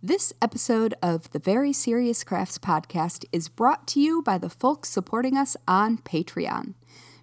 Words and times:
This 0.00 0.32
episode 0.40 0.94
of 1.02 1.28
the 1.32 1.40
Very 1.40 1.72
Serious 1.72 2.22
Crafts 2.22 2.56
podcast 2.56 3.24
is 3.32 3.48
brought 3.48 3.88
to 3.88 4.00
you 4.00 4.22
by 4.22 4.38
the 4.38 4.48
folks 4.48 4.90
supporting 4.90 5.36
us 5.36 5.56
on 5.66 5.98
Patreon. 5.98 6.74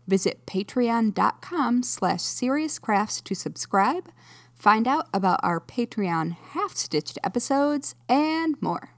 Visit 0.06 0.46
patreon.com 0.46 1.84
slash 1.84 2.20
seriouscrafts 2.20 3.24
to 3.24 3.34
subscribe, 3.34 4.10
find 4.54 4.90
out 4.90 5.08
about 5.14 5.40
our 5.42 5.62
Patreon 5.62 6.36
half-stitched 6.52 7.18
episodes, 7.24 7.96
and 8.10 8.62
more. 8.62 8.90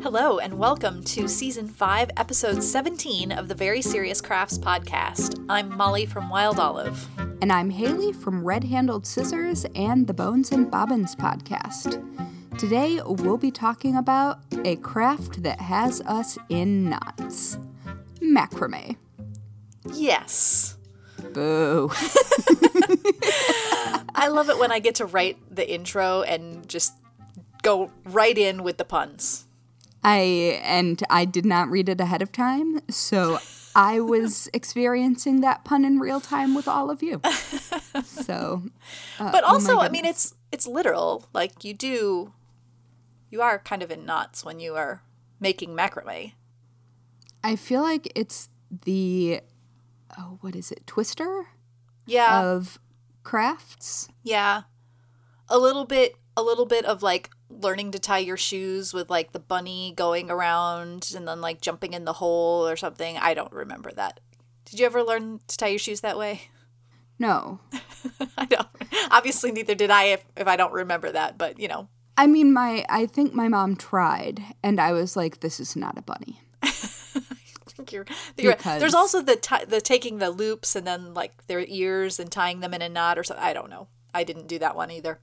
Hello, 0.00 0.38
and 0.38 0.58
welcome 0.58 1.04
to 1.04 1.28
Season 1.28 1.68
5, 1.68 2.12
Episode 2.16 2.62
17 2.62 3.30
of 3.30 3.48
the 3.48 3.54
Very 3.54 3.82
Serious 3.82 4.22
Crafts 4.22 4.56
podcast. 4.56 5.44
I'm 5.50 5.76
Molly 5.76 6.06
from 6.06 6.30
Wild 6.30 6.58
Olive. 6.58 7.06
And 7.42 7.52
I'm 7.52 7.68
Haley 7.68 8.14
from 8.14 8.42
Red 8.42 8.64
Handled 8.64 9.06
Scissors 9.06 9.66
and 9.74 10.06
the 10.06 10.14
Bones 10.14 10.50
and 10.50 10.70
Bobbins 10.70 11.14
podcast. 11.14 12.02
Today, 12.58 13.00
we'll 13.06 13.38
be 13.38 13.52
talking 13.52 13.94
about 13.96 14.40
a 14.64 14.74
craft 14.76 15.44
that 15.44 15.60
has 15.60 16.00
us 16.00 16.36
in 16.48 16.90
knots 16.90 17.56
macrame. 18.20 18.96
Yes. 19.94 20.76
Boo. 21.32 21.88
I 24.12 24.26
love 24.28 24.50
it 24.50 24.58
when 24.58 24.72
I 24.72 24.80
get 24.80 24.96
to 24.96 25.06
write 25.06 25.38
the 25.54 25.70
intro 25.72 26.22
and 26.22 26.68
just 26.68 26.94
go 27.62 27.92
right 28.04 28.36
in 28.36 28.64
with 28.64 28.76
the 28.76 28.84
puns. 28.84 29.44
I 30.02 30.60
and 30.64 31.00
I 31.08 31.26
did 31.26 31.46
not 31.46 31.68
read 31.70 31.88
it 31.88 32.00
ahead 32.00 32.22
of 32.22 32.32
time, 32.32 32.80
so 32.90 33.38
I 33.76 34.00
was 34.00 34.48
experiencing 34.52 35.42
that 35.42 35.64
pun 35.64 35.84
in 35.84 36.00
real 36.00 36.20
time 36.20 36.56
with 36.56 36.66
all 36.66 36.90
of 36.90 37.02
you. 37.04 37.20
So, 38.04 38.62
uh, 39.18 39.32
But 39.32 39.42
oh 39.44 39.54
also, 39.54 39.78
I 39.78 39.88
mean, 39.88 40.04
it's 40.04 40.34
it's 40.52 40.66
literal. 40.66 41.26
Like 41.32 41.64
you 41.64 41.74
do, 41.74 42.32
you 43.30 43.42
are 43.42 43.58
kind 43.58 43.82
of 43.82 43.90
in 43.90 44.04
knots 44.04 44.44
when 44.44 44.60
you 44.60 44.74
are 44.74 45.02
making 45.40 45.70
macrame. 45.70 46.32
I 47.44 47.56
feel 47.56 47.82
like 47.82 48.10
it's 48.14 48.48
the 48.84 49.40
oh, 50.18 50.38
what 50.40 50.56
is 50.56 50.70
it? 50.72 50.86
Twister 50.86 51.46
Yeah, 52.06 52.42
of 52.42 52.78
crafts. 53.22 54.08
yeah. 54.22 54.62
A 55.48 55.58
little 55.58 55.84
bit, 55.86 56.14
a 56.36 56.42
little 56.42 56.66
bit 56.66 56.84
of 56.84 57.02
like 57.02 57.30
learning 57.48 57.90
to 57.92 57.98
tie 57.98 58.18
your 58.18 58.36
shoes 58.36 58.92
with 58.92 59.08
like 59.08 59.32
the 59.32 59.38
bunny 59.38 59.94
going 59.96 60.30
around 60.30 61.10
and 61.16 61.26
then 61.26 61.40
like 61.40 61.60
jumping 61.62 61.94
in 61.94 62.04
the 62.04 62.14
hole 62.14 62.66
or 62.68 62.76
something. 62.76 63.16
I 63.16 63.32
don't 63.34 63.52
remember 63.52 63.90
that. 63.92 64.20
Did 64.66 64.78
you 64.80 64.84
ever 64.86 65.02
learn 65.02 65.40
to 65.46 65.56
tie 65.56 65.68
your 65.68 65.78
shoes 65.78 66.02
that 66.02 66.18
way? 66.18 66.42
No, 67.18 67.60
I 68.38 68.44
don't. 68.44 68.68
Obviously, 69.10 69.50
neither 69.50 69.74
did 69.74 69.90
I 69.90 70.04
if, 70.04 70.24
if 70.36 70.46
I 70.46 70.56
don't 70.56 70.72
remember 70.72 71.10
that, 71.10 71.38
but 71.38 71.58
you 71.58 71.66
know. 71.68 71.88
I 72.18 72.26
mean 72.26 72.52
my 72.52 72.84
I 72.88 73.06
think 73.06 73.32
my 73.32 73.48
mom 73.48 73.76
tried, 73.76 74.42
and 74.62 74.78
I 74.80 74.92
was 74.92 75.16
like, 75.16 75.40
this 75.40 75.58
is 75.60 75.76
not 75.76 75.96
a 75.96 76.02
bunny. 76.02 76.40
I 76.62 76.68
think 77.68 77.92
you're, 77.92 78.06
you're 78.36 78.50
right. 78.52 78.58
Because- 78.58 78.80
There's 78.80 78.94
also 78.94 79.22
the 79.22 79.36
ti 79.36 79.64
the 79.66 79.80
taking 79.80 80.18
the 80.18 80.30
loops 80.30 80.74
and 80.76 80.86
then 80.86 81.14
like 81.14 81.46
their 81.46 81.64
ears 81.66 82.18
and 82.20 82.30
tying 82.30 82.60
them 82.60 82.74
in 82.74 82.82
a 82.82 82.88
knot 82.88 83.18
or 83.18 83.24
something. 83.24 83.44
I 83.44 83.52
don't 83.52 83.70
know. 83.70 83.86
I 84.12 84.24
didn't 84.24 84.48
do 84.48 84.58
that 84.58 84.74
one 84.76 84.90
either. 84.90 85.20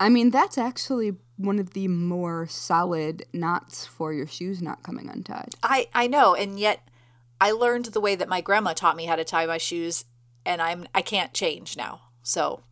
I 0.00 0.08
mean, 0.08 0.30
that's 0.30 0.58
actually 0.58 1.14
one 1.36 1.58
of 1.58 1.70
the 1.70 1.88
more 1.88 2.46
solid 2.48 3.24
knots 3.32 3.84
for 3.86 4.12
your 4.12 4.26
shoes 4.26 4.60
not 4.62 4.82
coming 4.82 5.08
untied. 5.08 5.54
I 5.62 5.88
I 5.94 6.06
know, 6.08 6.34
and 6.34 6.58
yet 6.58 6.88
I 7.40 7.52
learned 7.52 7.86
the 7.86 8.00
way 8.00 8.16
that 8.16 8.28
my 8.28 8.40
grandma 8.40 8.72
taught 8.72 8.96
me 8.96 9.04
how 9.06 9.14
to 9.16 9.24
tie 9.24 9.46
my 9.46 9.58
shoes, 9.58 10.04
and 10.44 10.60
I'm 10.60 10.86
I 10.94 11.02
can't 11.02 11.32
change 11.32 11.76
now. 11.76 12.00
So 12.22 12.62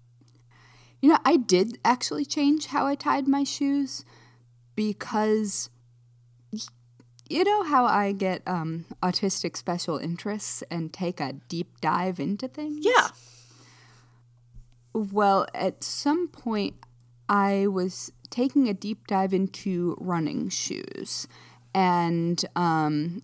You 1.06 1.12
know, 1.12 1.18
I 1.24 1.36
did 1.36 1.78
actually 1.84 2.24
change 2.24 2.66
how 2.66 2.84
I 2.84 2.96
tied 2.96 3.28
my 3.28 3.44
shoes 3.44 4.04
because 4.74 5.70
you 7.28 7.44
know 7.44 7.62
how 7.62 7.84
I 7.84 8.10
get 8.10 8.42
um, 8.44 8.86
autistic 9.04 9.56
special 9.56 9.98
interests 9.98 10.64
and 10.68 10.92
take 10.92 11.20
a 11.20 11.34
deep 11.48 11.80
dive 11.80 12.18
into 12.18 12.48
things? 12.48 12.84
yeah, 12.84 13.10
Well, 14.94 15.46
at 15.54 15.84
some 15.84 16.26
point, 16.26 16.74
I 17.28 17.68
was 17.68 18.10
taking 18.28 18.68
a 18.68 18.74
deep 18.74 19.06
dive 19.06 19.32
into 19.32 19.96
running 20.00 20.48
shoes 20.48 21.28
and 21.72 22.44
um, 22.56 23.22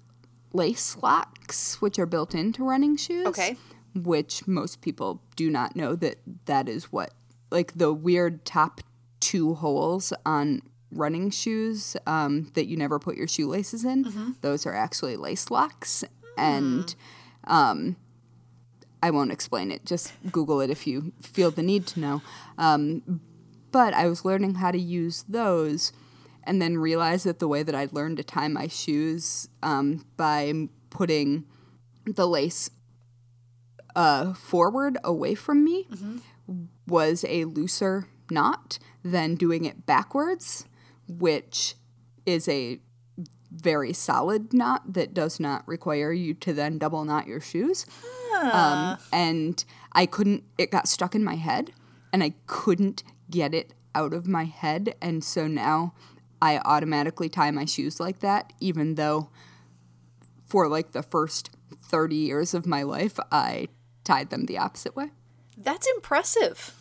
lace 0.53 0.97
locks, 1.03 1.83
which 1.83 1.99
are 1.99 2.07
built 2.07 2.33
into 2.33 2.63
running 2.63 2.97
shoes. 2.97 3.27
Okay. 3.27 3.57
Which 3.93 4.47
most 4.47 4.83
people 4.83 5.21
do 5.35 5.51
not 5.51 5.75
know 5.75 5.97
that 5.97 6.19
that 6.45 6.69
is 6.69 6.93
what, 6.93 7.13
like 7.53 7.75
the 7.75 7.93
weird 7.93 8.45
top 8.45 8.81
two 9.21 9.55
holes 9.55 10.13
on 10.27 10.63
running 10.91 11.31
shoes 11.31 11.97
um, 12.07 12.51
that 12.55 12.67
you 12.67 12.77
never 12.77 12.99
put 12.99 13.17
your 13.17 13.29
shoelaces 13.29 13.85
in, 13.85 14.03
those 14.41 14.67
are 14.67 14.75
actually 14.75 15.17
lace 15.17 15.51
locks. 15.51 16.05
And 16.37 16.95
um, 17.45 17.97
I 19.03 19.11
won't 19.11 19.33
explain 19.33 19.71
it. 19.71 19.85
Just 19.85 20.13
Google 20.31 20.61
it 20.61 20.71
if 20.71 20.87
you 20.87 21.13
feel 21.21 21.51
the 21.51 21.63
need 21.63 21.87
to 21.89 22.01
know. 22.01 22.23
Um, 22.59 23.21
but 23.71 23.95
I 23.95 24.07
was 24.09 24.25
learning 24.25 24.57
how 24.57 24.71
to 24.71 24.79
use 24.79 25.25
those 25.29 25.93
and 26.45 26.61
then 26.61 26.79
realized 26.79 27.25
that 27.27 27.39
the 27.39 27.49
way 27.49 27.63
that 27.63 27.75
I'd 27.75 27.93
learned 27.93 28.17
to 28.19 28.25
tie 28.25 28.49
my 28.49 28.67
shoes 28.69 29.49
um, 29.63 30.05
by 30.17 30.69
putting 30.91 31.45
the 32.05 32.27
lace 32.27 32.71
uh, 33.95 34.33
forward 34.35 34.99
away 35.05 35.35
from 35.35 35.65
me 35.65 35.87
was 36.87 37.25
a 37.29 37.45
looser 37.45 38.09
knot 38.31 38.79
than 39.05 39.35
doing 39.35 39.65
it 39.65 39.87
backwards, 39.87 40.67
which 41.09 41.75
is 42.27 42.49
a 42.49 42.81
very 43.51 43.93
solid 43.93 44.55
knot 44.55 44.95
that 44.95 45.13
does 45.13 45.39
not 45.39 45.67
require 45.69 46.13
you 46.13 46.33
to 46.35 46.53
then 46.53 46.79
double 46.79 47.05
knot 47.05 47.27
your 47.27 47.41
shoes. 47.41 47.85
Um, 48.43 48.99
and 49.13 49.65
I 49.93 50.07
couldn't, 50.07 50.45
it 50.59 50.71
got 50.71 50.89
stuck 50.89 51.15
in 51.15 51.23
my 51.23 51.37
head 51.37 51.73
and 52.13 52.23
I 52.23 52.35
couldn't 52.47 53.05
get 53.31 53.55
it 53.55 53.75
out 53.95 54.15
of 54.15 54.27
my 54.27 54.45
head. 54.45 54.95
And 55.01 55.23
so 55.23 55.47
now 55.47 55.95
I 56.41 56.59
automatically 56.59 57.29
tie 57.29 57.51
my 57.51 57.67
shoes 57.67 58.01
like 58.01 58.21
that, 58.21 58.53
even 58.59 58.95
though 58.95 59.31
for 60.47 60.69
like 60.69 60.93
the 60.93 61.03
first 61.03 61.51
30 61.85 62.17
years 62.17 62.55
of 62.55 62.67
my 62.67 62.83
life, 62.83 63.19
I 63.31 63.69
tied 64.03 64.31
them 64.31 64.47
the 64.47 64.59
opposite 64.59 64.97
way. 64.97 65.11
That's 65.57 65.87
impressive 65.97 66.75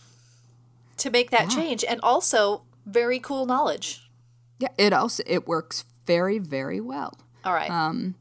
to 0.98 1.10
make 1.10 1.32
that 1.32 1.50
change, 1.50 1.84
and 1.84 2.00
also 2.02 2.64
very 2.86 3.20
cool 3.20 3.46
knowledge. 3.46 4.10
Yeah, 4.60 4.70
it 4.78 4.94
also, 4.94 5.24
it 5.26 5.48
works 5.48 5.86
very, 6.06 6.38
very 6.38 6.80
well. 6.80 7.18
All 7.44 7.54
right, 7.54 7.72
Um 7.72 8.16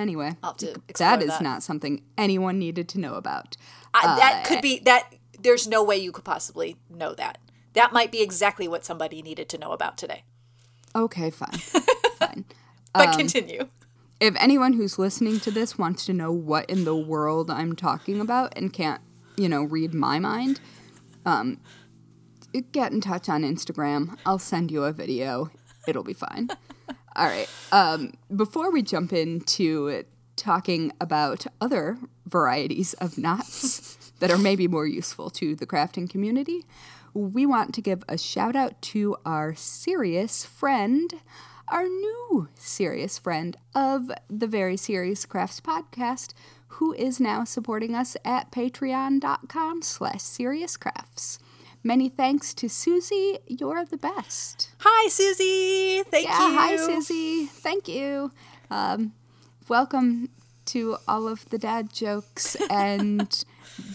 Anyway, 0.00 0.34
that 0.40 1.20
is 1.20 1.28
that. 1.28 1.42
not 1.42 1.62
something 1.62 2.02
anyone 2.16 2.58
needed 2.58 2.88
to 2.88 2.98
know 2.98 3.16
about. 3.16 3.58
I, 3.92 4.16
that 4.16 4.46
could 4.46 4.62
be 4.62 4.78
that. 4.86 5.14
There's 5.38 5.68
no 5.68 5.82
way 5.82 5.98
you 5.98 6.10
could 6.10 6.24
possibly 6.24 6.76
know 6.88 7.14
that. 7.14 7.36
That 7.74 7.92
might 7.92 8.10
be 8.10 8.22
exactly 8.22 8.66
what 8.66 8.82
somebody 8.82 9.20
needed 9.20 9.50
to 9.50 9.58
know 9.58 9.72
about 9.72 9.98
today. 9.98 10.24
Okay, 10.96 11.28
fine. 11.28 11.52
fine. 12.18 12.46
But 12.94 13.14
continue. 13.16 13.68
If 14.20 14.34
anyone 14.38 14.72
who's 14.72 14.98
listening 14.98 15.38
to 15.40 15.50
this 15.50 15.76
wants 15.76 16.06
to 16.06 16.14
know 16.14 16.32
what 16.32 16.68
in 16.70 16.84
the 16.84 16.96
world 16.96 17.50
I'm 17.50 17.76
talking 17.76 18.20
about 18.20 18.54
and 18.56 18.72
can't, 18.72 19.02
you 19.36 19.48
know, 19.48 19.62
read 19.62 19.94
my 19.94 20.18
mind, 20.18 20.60
um, 21.24 21.60
get 22.72 22.92
in 22.92 23.00
touch 23.00 23.28
on 23.28 23.42
Instagram. 23.42 24.16
I'll 24.26 24.38
send 24.38 24.70
you 24.70 24.84
a 24.84 24.92
video. 24.92 25.50
It'll 25.86 26.04
be 26.04 26.12
fine. 26.12 26.48
All 27.16 27.26
right. 27.26 27.48
Um, 27.72 28.14
before 28.34 28.70
we 28.70 28.82
jump 28.82 29.12
into 29.12 30.04
talking 30.36 30.92
about 31.00 31.46
other 31.60 31.98
varieties 32.26 32.94
of 32.94 33.18
knots 33.18 34.12
that 34.20 34.30
are 34.30 34.38
maybe 34.38 34.68
more 34.68 34.86
useful 34.86 35.30
to 35.30 35.54
the 35.54 35.66
crafting 35.66 36.08
community, 36.08 36.66
we 37.12 37.44
want 37.44 37.74
to 37.74 37.82
give 37.82 38.04
a 38.08 38.16
shout 38.16 38.54
out 38.54 38.80
to 38.82 39.16
our 39.24 39.54
serious 39.54 40.44
friend, 40.44 41.14
our 41.68 41.84
new 41.84 42.48
serious 42.54 43.18
friend 43.18 43.56
of 43.74 44.10
the 44.28 44.46
Very 44.46 44.76
Serious 44.76 45.26
Crafts 45.26 45.60
podcast, 45.60 46.32
who 46.74 46.92
is 46.94 47.20
now 47.20 47.44
supporting 47.44 47.94
us 47.94 48.16
at 48.24 48.50
patreon.com 48.52 49.82
slash 49.82 50.18
seriouscrafts. 50.20 51.38
Many 51.82 52.08
thanks 52.08 52.52
to 52.54 52.68
Susie. 52.68 53.38
You're 53.46 53.84
the 53.84 53.96
best. 53.96 54.70
Hi, 54.80 55.08
Susie. 55.08 56.02
Thank 56.04 56.26
Yeah, 56.26 56.48
you. 56.48 56.54
hi, 56.58 56.76
Susie. 56.76 57.46
Thank 57.46 57.88
you. 57.88 58.30
Um, 58.70 59.12
welcome 59.68 60.28
to 60.66 60.96
all 61.08 61.26
of 61.26 61.48
the 61.48 61.58
dad 61.58 61.92
jokes 61.92 62.56
and 62.70 63.44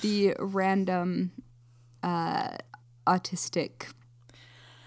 the 0.02 0.34
random 0.40 1.32
uh, 2.04 2.58
autistic 3.08 3.94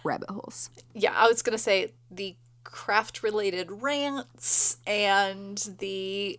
rabbit 0.05 0.31
holes. 0.31 0.71
Yeah, 0.95 1.13
I 1.17 1.29
was 1.29 1.43
gonna 1.43 1.57
say 1.59 1.93
the 2.11 2.37
craft-related 2.65 3.71
rants 3.71 4.77
and 4.87 5.57
the 5.79 6.39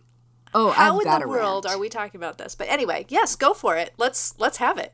Oh, 0.54 0.70
how 0.70 0.94
I've 0.94 1.00
in 1.00 1.04
got 1.04 1.20
the 1.22 1.28
world 1.28 1.64
rant. 1.64 1.76
are 1.76 1.78
we 1.78 1.88
talking 1.88 2.18
about 2.18 2.38
this? 2.38 2.54
But 2.54 2.68
anyway, 2.68 3.06
yes, 3.08 3.36
go 3.36 3.54
for 3.54 3.76
it. 3.76 3.92
Let's 3.98 4.34
let's 4.38 4.58
have 4.58 4.78
it. 4.78 4.92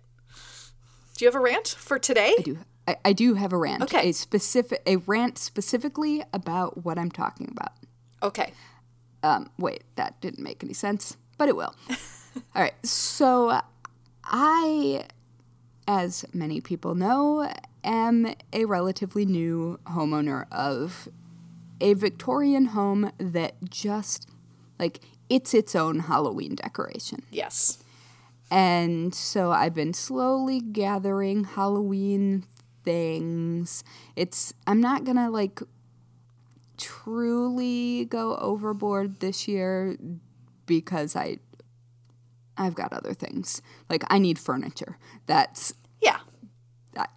Do 1.17 1.25
you 1.25 1.29
have 1.31 1.35
a 1.35 1.41
rant 1.41 1.69
for 1.69 1.99
today? 1.99 2.35
I 2.39 2.43
do. 2.43 2.59
I, 2.87 2.97
I 3.07 3.13
do 3.13 3.35
have 3.35 3.53
a 3.53 3.57
rant. 3.57 3.83
Okay. 3.83 4.11
A 4.11 4.13
specific 4.13 4.83
a 4.87 4.97
rant 4.97 5.39
specifically 5.39 6.23
about 6.33 6.85
what 6.85 6.99
I'm 6.99 7.11
talking 7.11 7.49
about. 7.51 7.73
Okay. 8.23 8.53
Um, 9.23 9.51
wait, 9.59 9.85
that 9.97 10.21
didn't 10.21 10.43
make 10.43 10.63
any 10.63 10.75
sense, 10.75 11.17
but 11.39 11.49
it 11.49 11.57
will. 11.57 11.75
All 12.55 12.63
right. 12.63 12.75
So 12.87 13.61
I, 14.25 15.07
as 15.89 16.25
many 16.33 16.61
people 16.61 16.95
know, 16.95 17.51
am 17.83 18.35
a 18.53 18.67
relatively 18.67 19.25
new 19.25 19.79
homeowner 19.87 20.47
of 20.53 21.09
a 21.81 21.95
Victorian 21.95 22.67
home 22.67 23.11
that 23.19 23.55
just 23.69 24.29
like 24.79 25.01
it's 25.29 25.55
its 25.55 25.75
own 25.75 26.01
Halloween 26.01 26.55
decoration. 26.55 27.23
Yes. 27.31 27.79
And 28.51 29.15
so 29.15 29.51
I've 29.51 29.75
been 29.75 29.93
slowly 29.93 30.61
gathering 30.61 31.45
Halloween 31.45 32.45
things. 32.85 33.83
It's 34.15 34.55
I'm 34.67 34.81
not 34.81 35.05
going 35.05 35.17
to 35.17 35.29
like 35.29 35.61
truly 36.77 38.05
go 38.05 38.37
overboard 38.37 39.21
this 39.21 39.49
year 39.49 39.97
because 40.67 41.17
I 41.17 41.39
I've 42.59 42.75
got 42.75 42.93
other 42.93 43.13
things. 43.13 43.61
Like 43.91 44.05
I 44.09 44.19
need 44.19 44.39
furniture. 44.39 44.97
That's 45.27 45.75
Yeah. 46.01 46.19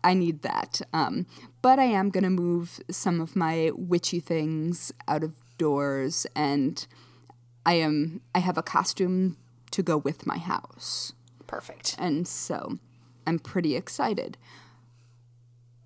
I- 0.03 0.13
need 0.13 0.41
that. 0.41 0.81
Um, 0.91 1.25
but 1.61 1.79
I 1.79 1.85
am 1.85 2.09
going 2.09 2.23
to 2.25 2.29
move 2.29 2.81
some 2.89 3.21
of 3.21 3.35
my 3.35 3.71
witchy 3.75 4.19
things 4.19 4.91
out 5.07 5.23
of 5.23 5.33
doors 5.57 6.25
and 6.35 6.85
I 7.69 7.73
am 7.73 8.21
I 8.33 8.39
have 8.39 8.57
a 8.57 8.63
costume 8.63 9.37
to 9.71 9.83
go 9.83 9.95
with 9.97 10.25
my 10.25 10.39
house. 10.39 11.13
Perfect. 11.45 11.95
And 11.99 12.27
so 12.27 12.79
I'm 13.27 13.37
pretty 13.37 13.75
excited. 13.75 14.37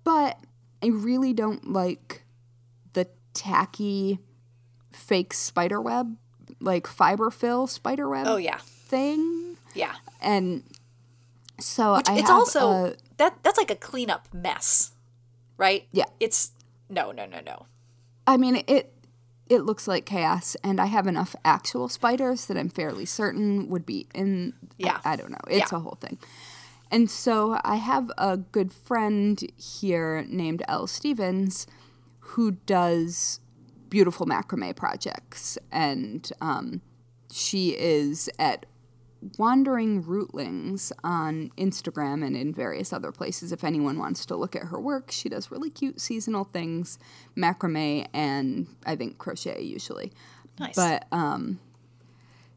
But 0.02 0.38
I 0.82 0.86
really 0.88 1.34
don't 1.34 1.70
like 1.70 2.22
the 2.94 3.08
tacky 3.34 4.18
fake 4.92 5.34
spider 5.34 5.78
web, 5.80 6.16
like 6.60 6.86
fiber 6.86 7.30
fill 7.30 7.66
spider 7.66 8.08
web 8.08 8.26
Oh 8.26 8.36
yeah. 8.36 8.58
thing. 8.62 9.58
Yeah. 9.74 9.94
And 10.22 10.62
so 11.60 11.94
I 11.94 11.98
it's 12.18 12.22
have 12.22 12.30
also 12.30 12.70
a- 12.70 12.94
that 13.18 13.38
that's 13.42 13.58
like 13.58 13.70
a 13.70 13.76
cleanup 13.76 14.32
mess, 14.32 14.92
right? 15.58 15.86
Yeah. 15.92 16.06
It's 16.18 16.52
no, 16.88 17.12
no, 17.12 17.26
no, 17.26 17.40
no. 17.40 17.66
I 18.26 18.38
mean, 18.38 18.64
it 18.66 18.93
it 19.48 19.60
looks 19.62 19.86
like 19.86 20.06
chaos, 20.06 20.56
and 20.64 20.80
I 20.80 20.86
have 20.86 21.06
enough 21.06 21.36
actual 21.44 21.88
spiders 21.88 22.46
that 22.46 22.56
I'm 22.56 22.68
fairly 22.70 23.04
certain 23.04 23.68
would 23.68 23.84
be 23.86 24.06
in. 24.14 24.54
Yeah. 24.78 25.00
I, 25.04 25.12
I 25.12 25.16
don't 25.16 25.30
know. 25.30 25.38
It's 25.48 25.70
Yeah. 25.72 25.78
a 25.78 25.80
whole 25.80 25.98
thing. 26.00 26.18
And 26.90 27.10
so 27.10 27.58
I 27.64 27.76
have 27.76 28.10
a 28.18 28.36
good 28.36 28.72
friend 28.72 29.42
here 29.56 30.24
named 30.28 30.62
Elle 30.68 30.86
Stevens 30.86 31.66
who 32.20 32.52
does 32.52 33.40
beautiful 33.90 34.26
macrame 34.26 34.74
projects, 34.74 35.58
and 35.70 36.30
um, 36.40 36.80
she 37.32 37.70
is 37.70 38.30
at 38.38 38.66
Wandering 39.38 40.02
Rootlings 40.02 40.92
on 41.02 41.50
Instagram 41.56 42.24
and 42.24 42.36
in 42.36 42.52
various 42.52 42.92
other 42.92 43.12
places. 43.12 43.52
If 43.52 43.64
anyone 43.64 43.98
wants 43.98 44.26
to 44.26 44.36
look 44.36 44.54
at 44.54 44.64
her 44.64 44.80
work, 44.80 45.10
she 45.10 45.28
does 45.28 45.50
really 45.50 45.70
cute 45.70 46.00
seasonal 46.00 46.44
things, 46.44 46.98
macrame 47.36 48.06
and 48.12 48.66
I 48.84 48.96
think 48.96 49.18
crochet 49.18 49.62
usually. 49.62 50.12
Nice. 50.58 50.76
But 50.76 51.06
um, 51.10 51.58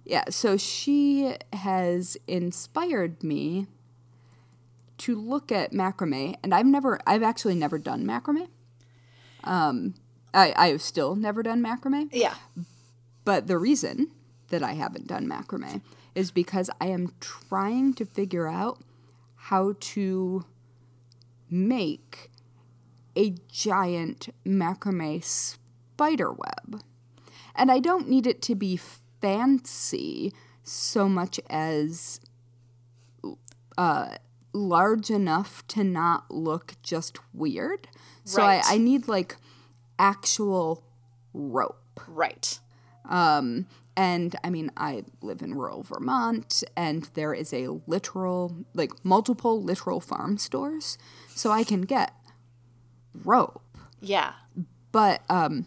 yeah, 0.05 0.25
so 0.29 0.57
she 0.57 1.35
has 1.53 2.17
inspired 2.27 3.23
me 3.23 3.67
to 4.99 5.19
look 5.19 5.51
at 5.51 5.71
macrame, 5.71 6.35
and 6.43 6.53
I've 6.53 6.65
never, 6.65 6.99
I've 7.05 7.23
actually 7.23 7.55
never 7.55 7.77
done 7.77 8.05
macrame. 8.05 8.47
Um, 9.43 9.93
I, 10.33 10.53
I 10.55 10.67
have 10.69 10.81
still 10.81 11.15
never 11.15 11.43
done 11.43 11.63
macrame. 11.63 12.09
yeah. 12.11 12.35
But 13.25 13.47
the 13.47 13.57
reason 13.57 14.11
that 14.49 14.63
I 14.63 14.73
haven't 14.73 15.07
done 15.07 15.27
macrame 15.27 15.81
is 16.17 16.31
because 16.31 16.71
I 16.81 16.87
am 16.87 17.13
trying 17.19 17.93
to 17.93 18.05
figure 18.05 18.47
out 18.47 18.79
how 19.35 19.75
to 19.79 20.45
make 21.47 22.31
a 23.15 23.35
giant 23.51 24.29
macrame 24.43 25.23
spider 25.23 26.31
web. 26.31 26.81
And 27.55 27.71
I 27.71 27.77
don't 27.79 28.09
need 28.09 28.25
it 28.25 28.41
to 28.43 28.55
be 28.55 28.79
fancy 29.21 30.33
so 30.63 31.07
much 31.07 31.39
as 31.51 32.19
uh, 33.77 34.15
large 34.53 35.11
enough 35.11 35.65
to 35.67 35.83
not 35.83 36.31
look 36.31 36.73
just 36.81 37.19
weird. 37.31 37.89
So 38.23 38.41
Right. 38.41 38.63
I, 38.65 38.73
I 38.73 38.77
need 38.79 39.07
like 39.07 39.37
actual 39.99 40.83
rope. 41.33 41.99
Right. 42.07 42.59
Um, 43.07 43.67
and 43.97 44.35
I 44.43 44.51
mean, 44.51 44.71
I 44.77 45.05
live 45.21 45.41
in 45.41 45.55
rural 45.55 45.81
Vermont, 45.81 46.63
and 46.77 47.09
there 47.15 47.33
is 47.33 47.51
a 47.51 47.67
literal, 47.87 48.55
like 48.75 48.91
multiple 49.03 49.61
literal 49.61 49.99
farm 49.99 50.37
stores, 50.37 50.99
so 51.29 51.51
I 51.51 51.63
can 51.63 51.81
get 51.81 52.13
rope. 53.25 53.59
Yeah. 53.99 54.33
But 54.91 55.23
um, 55.29 55.65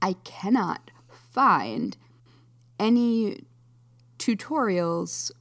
I 0.00 0.12
cannot 0.22 0.92
find 1.32 1.96
any 2.78 3.40
tutorials 4.16 5.32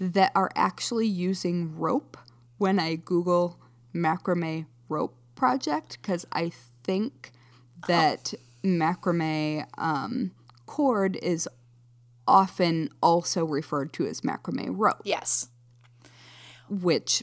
that 0.00 0.32
are 0.34 0.50
actually 0.56 1.06
using 1.06 1.78
rope 1.78 2.16
when 2.56 2.78
I 2.78 2.94
Google 2.96 3.60
macrame 3.94 4.64
rope 4.88 5.14
project 5.34 5.98
because 6.00 6.24
I 6.32 6.52
think 6.84 7.32
that 7.86 8.32
macrame 8.64 9.66
um, 9.76 10.32
cord 10.66 11.16
is 11.22 11.48
often 12.28 12.90
also 13.02 13.44
referred 13.44 13.92
to 13.94 14.06
as 14.06 14.20
macrame 14.22 14.74
rope, 14.76 15.00
Yes. 15.04 15.48
which 16.68 17.22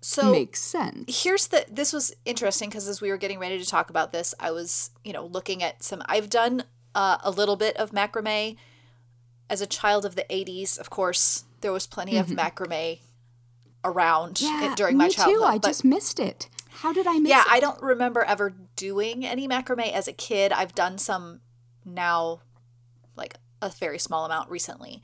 So 0.00 0.30
makes 0.30 0.60
sense. 0.60 1.22
here's 1.22 1.48
the 1.48 1.64
this 1.70 1.92
was 1.92 2.14
interesting 2.24 2.68
because 2.68 2.86
as 2.88 3.00
we 3.00 3.10
were 3.10 3.16
getting 3.16 3.38
ready 3.38 3.58
to 3.58 3.66
talk 3.66 3.90
about 3.90 4.12
this 4.12 4.34
i 4.38 4.50
was 4.50 4.90
you 5.02 5.12
know 5.12 5.24
looking 5.26 5.62
at 5.62 5.82
some 5.82 6.02
i've 6.06 6.28
done 6.30 6.64
uh, 6.94 7.16
a 7.24 7.30
little 7.30 7.56
bit 7.56 7.76
of 7.76 7.90
macrame 7.90 8.56
as 9.50 9.60
a 9.60 9.66
child 9.66 10.04
of 10.04 10.14
the 10.14 10.24
80s 10.30 10.78
of 10.78 10.90
course 10.90 11.44
there 11.62 11.72
was 11.72 11.86
plenty 11.86 12.16
of 12.18 12.26
macrame 12.28 13.00
around 13.84 14.38
it 14.42 14.76
during 14.76 14.96
my 14.96 15.06
me 15.08 15.10
childhood 15.10 15.36
too. 15.40 15.44
I 15.44 15.58
but- 15.58 15.68
just 15.68 15.84
missed 15.84 16.20
it. 16.20 16.48
How 16.78 16.92
did 16.92 17.06
I 17.06 17.18
miss 17.18 17.30
yeah 17.30 17.40
it? 17.42 17.46
i 17.50 17.60
don't 17.60 17.80
remember 17.82 18.22
ever 18.24 18.54
doing 18.76 19.24
any 19.24 19.48
macrame 19.48 19.90
as 19.92 20.06
a 20.06 20.12
kid 20.12 20.52
i've 20.52 20.74
done 20.74 20.98
some 20.98 21.40
now 21.84 22.40
like 23.16 23.34
a 23.62 23.68
very 23.70 23.98
small 23.98 24.24
amount 24.24 24.50
recently. 24.50 25.02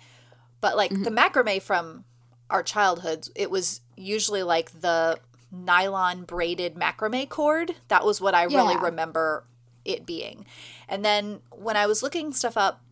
But 0.60 0.76
like 0.76 0.90
Mm-hmm. 0.90 1.04
the 1.04 1.10
macrame 1.10 1.62
from 1.62 2.04
our 2.50 2.62
childhoods 2.62 3.30
it 3.36 3.50
was 3.50 3.80
usually 3.96 4.42
like 4.42 4.80
the 4.80 5.18
nylon 5.52 6.24
braided 6.24 6.74
macrame 6.74 7.28
cord. 7.28 7.74
That 7.88 8.04
was 8.04 8.20
what 8.20 8.34
i 8.34 8.42
really 8.44 8.76
remember 8.76 9.44
it 9.84 10.04
being. 10.06 10.46
And 10.88 11.04
then 11.04 11.40
when 11.50 11.76
i 11.76 11.86
was 11.86 12.02
looking 12.02 12.32
stuff 12.32 12.56
up 12.56 12.82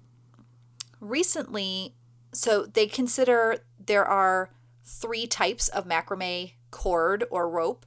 recently 1.00 1.94
so 2.32 2.66
they 2.66 2.86
consider 2.86 3.58
there 3.84 4.04
are 4.04 4.50
three 4.84 5.26
types 5.26 5.68
of 5.68 5.86
macrame 5.86 6.52
cord 6.70 7.24
or 7.30 7.48
rope 7.48 7.86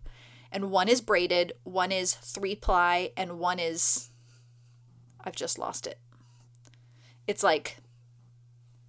and 0.51 0.71
one 0.71 0.87
is 0.87 1.01
braided 1.01 1.53
one 1.63 1.91
is 1.91 2.13
three 2.13 2.55
ply 2.55 3.11
and 3.17 3.37
one 3.37 3.59
is 3.59 4.09
i've 5.23 5.35
just 5.35 5.59
lost 5.59 5.85
it 5.85 5.99
it's 7.31 7.43
like 7.43 7.77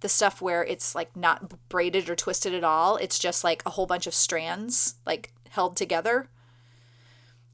the 0.01 0.09
stuff 0.09 0.41
where 0.41 0.63
it's 0.73 0.93
like 0.95 1.15
not 1.15 1.37
braided 1.69 2.09
or 2.09 2.15
twisted 2.15 2.53
at 2.53 2.63
all 2.63 2.97
it's 2.97 3.17
just 3.17 3.43
like 3.43 3.63
a 3.65 3.69
whole 3.71 3.85
bunch 3.87 4.05
of 4.05 4.13
strands 4.13 4.95
like 5.05 5.31
held 5.49 5.75
together 5.77 6.27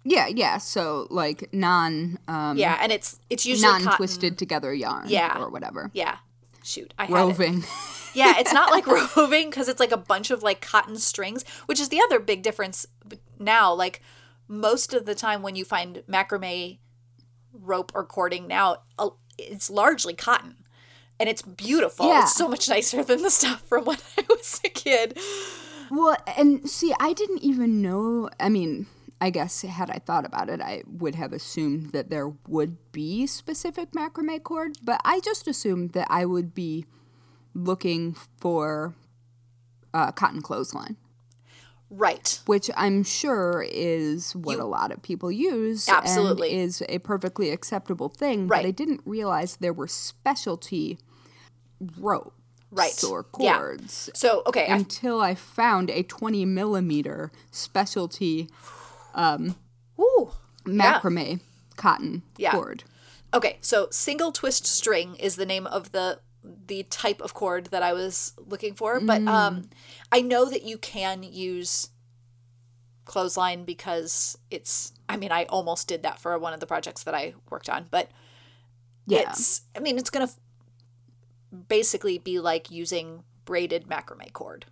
Yeah, 0.04 0.28
yeah. 0.28 0.58
So 0.58 1.08
like 1.12 1.54
non 1.54 2.18
um 2.28 2.58
yeah 2.58 2.78
and 2.82 2.92
it's 2.92 3.20
it's 3.30 3.46
usually 3.46 3.72
non 3.72 3.82
cotton. 3.84 3.98
twisted 3.98 4.38
together 4.38 4.74
yarn 4.74 5.06
Yeah. 5.10 5.38
or 5.40 5.50
whatever. 5.50 5.92
yeah 5.94 6.18
shoot 6.64 6.94
i 6.98 7.06
had 7.06 7.12
it. 7.12 7.16
Roving. 7.16 7.64
Yeah, 8.16 8.34
it's 8.42 8.54
not 8.54 8.72
like 8.72 8.88
roving 9.16 9.50
because 9.50 9.68
it's 9.70 9.80
like 9.80 9.92
a 9.92 9.98
bunch 10.14 10.32
of 10.32 10.42
like 10.42 10.62
cotton 10.62 10.98
strings, 10.98 11.44
which 11.68 11.80
is 11.80 11.90
the 11.90 12.02
other 12.02 12.20
big 12.20 12.42
difference 12.42 12.88
now. 13.38 13.72
Like 13.72 14.02
most 14.48 14.94
of 14.96 15.06
the 15.06 15.14
time 15.14 15.44
when 15.44 15.56
you 15.56 15.64
find 15.64 16.02
macrame 16.10 16.80
rope 17.54 17.92
or 17.94 18.04
cording 18.04 18.48
now, 18.48 18.78
it's 19.38 19.70
largely 19.70 20.16
cotton. 20.16 20.56
And 21.20 21.28
it's 21.28 21.42
beautiful. 21.42 22.08
Yeah. 22.08 22.24
It's 22.24 22.36
so 22.36 22.48
much 22.48 22.70
nicer 22.70 23.04
than 23.04 23.22
the 23.22 23.30
stuff 23.30 23.62
from 23.68 23.86
when 23.86 23.98
I 24.18 24.24
was 24.30 24.62
a 24.64 24.70
kid. 24.70 25.18
Well, 25.92 26.16
and 26.38 26.70
see, 26.70 26.94
I 27.00 27.14
didn't 27.14 27.44
even 27.44 27.82
know. 27.82 28.30
I 28.40 28.48
mean, 28.50 28.86
I 29.20 29.30
guess 29.32 29.64
had 29.64 29.90
I 29.90 30.00
thought 30.00 30.26
about 30.26 30.50
it, 30.50 30.62
I 30.62 30.84
would 30.88 31.16
have 31.16 31.34
assumed 31.34 31.92
that 31.92 32.10
there 32.10 32.30
would 32.48 32.78
be 32.94 33.28
specific 33.28 33.92
macrame 33.92 34.42
cord, 34.44 34.78
but 34.84 35.02
I 35.04 35.20
just 35.20 35.48
assumed 35.48 35.92
that 35.92 36.08
I 36.10 36.26
would 36.26 36.54
be 36.54 36.86
looking 37.54 38.16
for 38.38 38.94
uh, 39.94 40.12
cotton 40.14 40.42
clothesline. 40.42 40.96
Right. 41.92 42.40
which 42.46 42.70
I'm 42.78 43.04
sure 43.04 43.66
is 43.68 44.36
what 44.36 44.58
You- 44.58 44.64
a 44.64 44.66
lot 44.66 44.92
of 44.92 45.02
people 45.02 45.32
use 45.32 45.90
Absolutely. 45.90 46.52
and 46.52 46.60
is 46.62 46.84
a 46.88 47.00
perfectly 47.00 47.50
acceptable 47.50 48.10
thing. 48.10 48.48
Right. 48.48 48.62
But 48.62 48.68
I 48.68 48.72
didn't 48.72 49.02
realize 49.06 49.56
there 49.58 49.74
were 49.74 49.88
specialty 49.88 51.00
ropes 51.98 52.32
Right. 52.72 53.04
or 53.04 53.26
Yeah. 53.40 53.58
cords 53.58 54.10
So, 54.14 54.44
okay. 54.46 54.68
Until 54.68 55.20
I 55.22 55.34
found 55.36 55.90
a 55.90 56.04
20 56.04 56.46
millimeter 56.46 57.32
specialty 57.52 58.50
ooh. 59.18 60.32
Yeah. 60.66 61.00
macrame 61.00 61.40
cotton 61.78 62.22
Yeah. 62.38 62.52
cord. 62.52 62.84
Okay, 63.34 63.58
so 63.62 63.88
single 63.92 64.32
twist 64.32 64.66
string 64.66 65.16
is 65.16 65.36
the 65.36 65.46
name 65.46 65.66
of 65.68 65.92
the 65.92 66.20
the 66.68 66.84
type 66.84 67.20
of 67.22 67.34
cord 67.34 67.66
that 67.68 67.84
I 67.84 67.92
was 67.94 68.34
looking 68.38 68.74
for, 68.74 69.00
but 69.00 69.22
um 69.28 69.70
I 70.12 70.22
know 70.22 70.46
that 70.46 70.64
you 70.64 70.78
can 70.78 71.22
use 71.24 71.90
clothesline 73.06 73.66
because 73.66 74.38
it's 74.52 74.94
I 75.08 75.18
mean, 75.18 75.32
I 75.32 75.46
almost 75.46 75.88
did 75.88 76.04
that 76.04 76.20
for 76.20 76.38
one 76.38 76.54
of 76.54 76.60
the 76.60 76.68
projects 76.68 77.04
that 77.04 77.16
I 77.16 77.34
worked 77.50 77.70
on, 77.70 77.88
but 77.90 78.10
Yeah. 79.08 79.30
it's 79.32 79.62
I 79.76 79.80
mean, 79.80 79.98
it's 79.98 80.10
going 80.12 80.28
to 80.28 80.34
basically 81.68 82.18
be 82.18 82.40
like 82.40 82.70
using 82.72 83.24
braided 83.46 83.88
macrame 83.88 84.32
cord. 84.34 84.66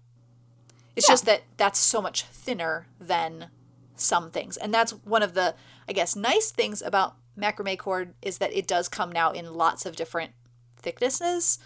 It's 0.96 1.08
Yeah. 1.08 1.14
just 1.14 1.26
that 1.26 1.44
that's 1.58 1.80
so 1.80 2.02
much 2.02 2.24
thinner 2.24 2.88
than 3.00 3.50
some 3.96 4.30
things. 4.32 4.58
And 4.58 4.74
that's 4.74 4.92
one 4.92 5.24
of 5.24 5.34
the 5.34 5.56
I 5.88 5.94
guess 5.94 6.16
nice 6.16 6.52
things 6.52 6.82
about 6.82 7.16
macrame 7.38 7.78
cord 7.78 8.14
is 8.22 8.40
that 8.40 8.52
it 8.54 8.68
does 8.68 8.88
come 8.90 9.12
now 9.12 9.32
in 9.32 9.54
lots 9.54 9.86
of 9.86 9.96
different 9.96 10.32
thicknesses. 10.78 11.60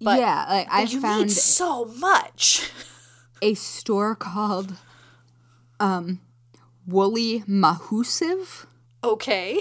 But- 0.00 0.18
yeah, 0.18 0.44
like 0.48 0.68
I 0.70 0.86
found 0.86 1.26
need 1.28 1.32
so 1.32 1.84
much. 1.84 2.70
a 3.40 3.54
store 3.54 4.14
called 4.14 4.74
um, 5.80 6.20
Woolly 6.86 7.40
Mahoosive, 7.48 8.66
Okay. 9.02 9.60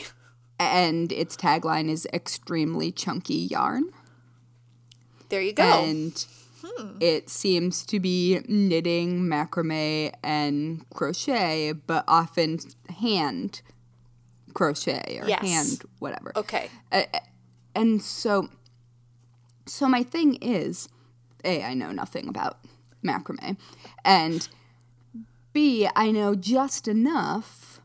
and 0.59 1.11
its 1.11 1.35
tagline 1.35 1.89
is 1.89 2.07
extremely 2.13 2.91
chunky 2.91 3.33
yarn. 3.49 3.91
There 5.31 5.41
you 5.41 5.53
go. 5.53 5.63
And 5.63 6.25
Hmm. 6.63 6.97
it 6.99 7.27
seems 7.29 7.83
to 7.87 7.99
be 7.99 8.39
knitting, 8.47 9.21
macrame, 9.23 10.13
and 10.21 10.85
crochet, 10.93 11.71
but 11.71 12.03
often 12.07 12.59
hand 12.99 13.61
crochet 14.53 15.17
or 15.19 15.27
Yes. 15.27 15.41
hand 15.41 15.83
whatever. 15.97 16.31
okay. 16.35 16.69
And 17.73 18.01
so, 18.03 18.49
so 19.65 19.87
my 19.87 20.03
thing 20.03 20.35
is, 20.35 20.87
a 21.43 21.63
I 21.63 21.73
know 21.73 21.91
nothing 21.91 22.27
about 22.27 22.59
macrame, 23.03 23.57
and 24.05 24.47
b 25.53 25.87
I 25.95 26.11
know 26.11 26.35
just 26.35 26.87
enough 26.87 27.81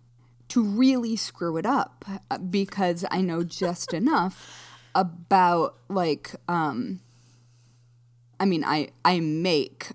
to 0.49 0.63
really 0.63 1.17
screw 1.17 1.57
it 1.57 1.65
up 1.67 2.05
uh, 2.31 2.39
because 2.39 3.05
I 3.11 3.21
know 3.23 3.43
just 3.43 3.95
enough 4.03 4.37
about 4.95 5.77
like 5.89 6.35
um. 6.49 7.01
I 8.39 8.45
mean, 8.45 8.65
I 8.65 8.89
I 9.05 9.21
make 9.21 9.89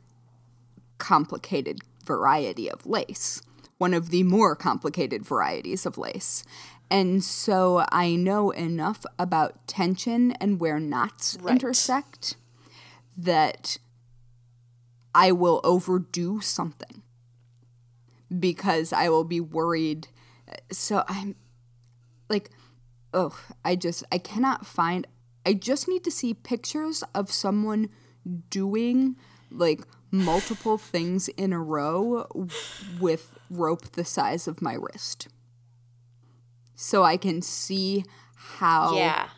complicated 0.97 1.81
variety 2.05 2.69
of 2.69 2.85
lace, 2.85 3.41
one 3.77 3.93
of 3.93 4.09
the 4.09 4.23
more 4.23 4.55
complicated 4.55 5.25
varieties 5.25 5.85
of 5.85 5.97
lace. 5.97 6.43
And 6.89 7.23
so 7.23 7.85
I 7.89 8.15
know 8.15 8.51
enough 8.51 9.05
about 9.17 9.65
tension 9.67 10.33
and 10.33 10.59
where 10.59 10.79
knots 10.79 11.37
Right. 11.41 11.53
intersect 11.53 12.35
that 13.17 13.77
I 15.15 15.31
will 15.31 15.61
overdo 15.63 16.41
something 16.41 17.01
because 18.39 18.91
I 18.91 19.09
will 19.09 19.23
be 19.23 19.39
worried. 19.39 20.07
So 20.71 21.03
I'm 21.07 21.35
like, 22.29 22.49
oh, 23.13 23.37
I 23.63 23.75
just, 23.75 24.03
I 24.11 24.17
cannot 24.17 24.65
find, 24.65 25.07
I 25.45 25.53
just 25.53 25.87
need 25.87 26.03
to 26.03 26.11
see 26.11 26.33
pictures 26.33 27.03
of 27.15 27.31
someone 27.31 27.89
doing 28.49 29.15
like 29.49 29.81
multiple 30.11 30.77
things 30.77 31.27
in 31.29 31.53
a 31.53 31.59
row 31.59 32.27
with 32.99 33.37
rope 33.49 33.91
the 33.93 34.05
size 34.05 34.47
of 34.47 34.61
my 34.61 34.73
wrist. 34.73 35.27
So 36.75 37.03
I 37.03 37.17
can 37.17 37.41
see 37.41 38.03
how 38.35 38.95
Yeah. 38.95 39.29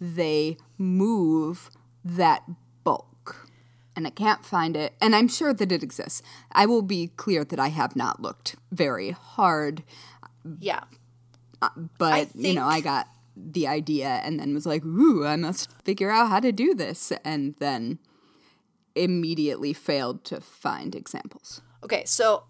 they 0.00 0.56
move 0.78 1.70
that 2.04 2.42
bulk. 2.84 3.48
And 3.94 4.06
I 4.06 4.10
can't 4.10 4.44
find 4.44 4.76
it. 4.76 4.94
And 5.00 5.16
I'm 5.16 5.28
sure 5.28 5.52
that 5.54 5.72
it 5.72 5.82
exists. 5.82 6.22
I 6.52 6.66
will 6.66 6.82
be 6.82 7.08
clear 7.08 7.44
that 7.44 7.58
I 7.58 7.68
have 7.68 7.96
not 7.96 8.20
looked 8.20 8.56
very 8.70 9.10
hard, 9.10 9.82
Yeah. 10.60 10.84
Uh, 11.60 11.70
but 11.98 12.28
you 12.36 12.52
know, 12.54 12.66
I 12.66 12.80
got 12.80 13.08
the 13.34 13.66
idea 13.66 14.20
and 14.22 14.38
then 14.38 14.54
was 14.54 14.66
like, 14.66 14.84
ooh, 14.84 15.24
I 15.26 15.36
must 15.36 15.72
figure 15.82 16.10
out 16.10 16.28
how 16.28 16.38
to 16.40 16.52
do 16.52 16.74
this. 16.74 17.10
And 17.24 17.54
then 17.58 17.98
immediately 18.96 19.72
failed 19.72 20.24
to 20.24 20.40
find 20.40 20.94
examples. 20.94 21.60
Okay, 21.82 22.04
so 22.04 22.44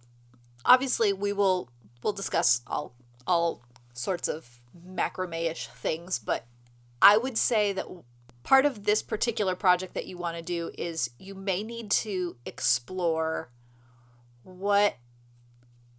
obviously 0.64 1.12
we 1.12 1.32
will 1.32 1.70
we'll 2.02 2.12
discuss 2.12 2.62
all 2.66 2.94
all 3.26 3.62
sorts 3.92 4.28
of 4.28 4.58
macrame-ish 4.86 5.68
things, 5.68 6.18
but 6.18 6.46
I 7.02 7.16
would 7.16 7.36
say 7.36 7.72
that 7.72 7.86
part 8.42 8.64
of 8.64 8.84
this 8.84 9.02
particular 9.02 9.54
project 9.56 9.94
that 9.94 10.06
you 10.06 10.16
want 10.16 10.36
to 10.36 10.42
do 10.42 10.70
is 10.78 11.10
you 11.18 11.34
may 11.34 11.62
need 11.62 11.90
to 11.90 12.36
explore 12.46 13.50
what 14.44 14.96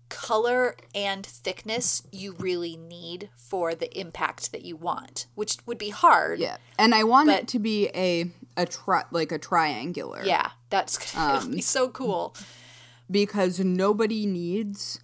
color 0.10 0.78
and 0.96 1.26
thickness 1.26 2.04
you 2.12 2.34
really 2.40 2.78
need 2.78 3.30
for 3.36 3.76
the 3.76 4.00
impact 4.00 4.54
that 4.54 4.64
you 4.64 4.78
want, 4.78 5.26
which 5.36 5.58
would 5.66 5.78
be 5.78 5.90
hard. 5.90 6.40
Yeah. 6.40 6.58
And 6.80 6.96
I 6.96 7.04
want 7.04 7.28
But- 7.28 7.42
it 7.44 7.48
to 7.50 7.60
be 7.60 7.90
a 7.90 8.32
a 8.58 8.66
tri- 8.66 9.06
like 9.12 9.32
a 9.32 9.38
triangular. 9.38 10.22
Yeah, 10.26 10.52
that's 10.70 11.16
Um, 11.18 11.52
be 11.52 11.62
so 11.62 11.90
cool. 11.90 12.36
because 13.10 13.60
nobody 13.60 14.26
needs 14.26 15.00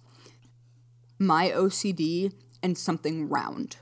my 1.18 1.50
OCD 1.50 2.32
and 2.62 2.76
something 2.76 3.28
round. 3.28 3.76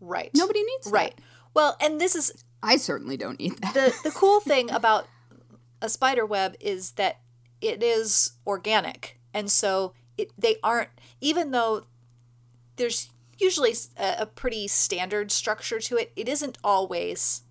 Right. 0.00 0.30
Nobody 0.34 0.62
needs 0.62 0.86
that. 0.86 0.92
Right. 0.92 1.14
Well, 1.54 1.76
and 1.80 2.00
this 2.00 2.14
is 2.14 2.32
I 2.62 2.76
certainly 2.76 3.16
don't 3.16 3.38
need 3.38 3.56
that. 3.58 3.74
the 3.74 3.94
the 4.04 4.10
cool 4.14 4.40
thing 4.40 4.70
about 4.70 5.06
a 5.80 5.88
spider 5.88 6.26
web 6.26 6.56
is 6.60 6.92
that 6.92 7.20
it 7.60 7.82
is 7.82 8.32
organic 8.46 9.18
and 9.32 9.50
so 9.50 9.92
it 10.16 10.32
they 10.36 10.56
aren't 10.62 10.90
even 11.20 11.52
though 11.52 11.84
there's 12.76 13.10
usually 13.38 13.74
a 13.96 14.26
pretty 14.26 14.66
standard 14.66 15.30
structure 15.30 15.78
to 15.78 15.96
it 15.96 16.10
it 16.16 16.28
isn't 16.28 16.58
always 16.64 17.42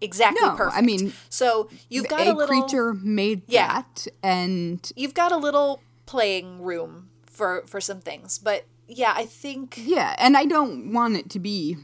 exactly 0.00 0.46
No, 0.46 0.56
I 0.72 0.82
mean, 0.82 1.12
so 1.28 1.68
you've 1.88 2.08
got 2.08 2.26
a 2.26 2.32
a, 2.32 2.34
little 2.34 2.46
creature 2.62 2.92
made 2.94 3.42
Yeah. 3.48 3.66
that 3.82 4.06
and 4.22 4.90
you've 4.96 5.14
got 5.14 5.32
a 5.32 5.36
little 5.36 5.82
playing 6.06 6.62
room 6.62 7.08
for 7.26 7.64
for 7.66 7.80
some 7.80 8.00
things 8.00 8.38
but 8.38 8.64
yeah 8.88 9.12
i 9.16 9.24
think 9.24 9.78
yeah, 9.84 10.14
and 10.18 10.36
I 10.36 10.44
don't 10.44 10.92
want 10.92 11.16
it 11.16 11.28
to 11.30 11.38
be 11.40 11.76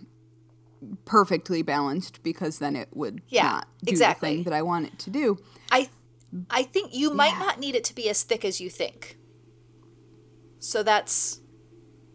perfectly 1.05 1.63
balanced 1.63 2.23
because 2.23 2.59
then 2.59 2.77
it 2.77 2.89
would 2.93 3.23
Yeah, 3.29 3.43
not 3.43 3.69
do 3.85 3.91
exactly. 3.91 4.29
the 4.31 4.35
thing 4.37 4.45
that 4.45 4.53
I 4.53 4.63
want 4.63 4.87
it 4.87 4.99
to 5.01 5.11
do. 5.11 5.39
I 5.71 5.89
I 6.51 6.63
think 6.65 6.95
you 6.95 7.13
might 7.13 7.33
Yeah. 7.35 7.39
not 7.47 7.59
need 7.61 7.75
it 7.75 7.85
to 7.85 7.95
be 7.95 8.09
as 8.09 8.23
thick 8.23 8.45
as 8.45 8.61
you 8.61 8.71
think. 8.71 9.17
So 10.59 10.83
that's 10.83 11.41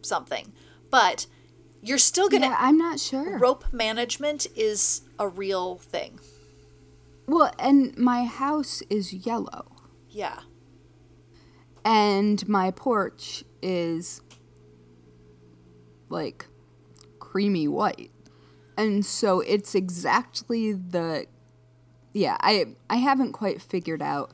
something. 0.02 0.54
But 0.90 1.28
you're 1.82 1.98
still 1.98 2.30
going 2.30 2.42
to 2.42 2.48
Yeah, 2.50 2.56
I'm 2.60 2.78
not 2.78 3.00
sure. 3.00 3.38
rope 3.38 3.66
management 3.72 4.48
is 4.56 5.02
a 5.20 5.28
real 5.28 5.78
thing. 5.78 6.20
Well, 7.28 7.52
and 7.60 7.98
my 7.98 8.24
house 8.26 8.82
is 8.90 9.14
yellow 9.14 9.66
Yeah. 10.10 10.40
and 11.84 12.48
my 12.48 12.72
porch 12.72 13.44
is 13.62 14.22
like 16.10 16.48
creamy 17.20 17.68
white. 17.68 18.12
And 18.78 19.06
so 19.06 19.42
it's 19.42 19.76
exactly 19.76 20.72
the 20.74 21.26
yeah, 22.14 22.38
I 22.40 22.76
I 22.90 22.98
haven't 22.98 23.34
quite 23.34 23.62
figured 23.62 24.02
out 24.02 24.32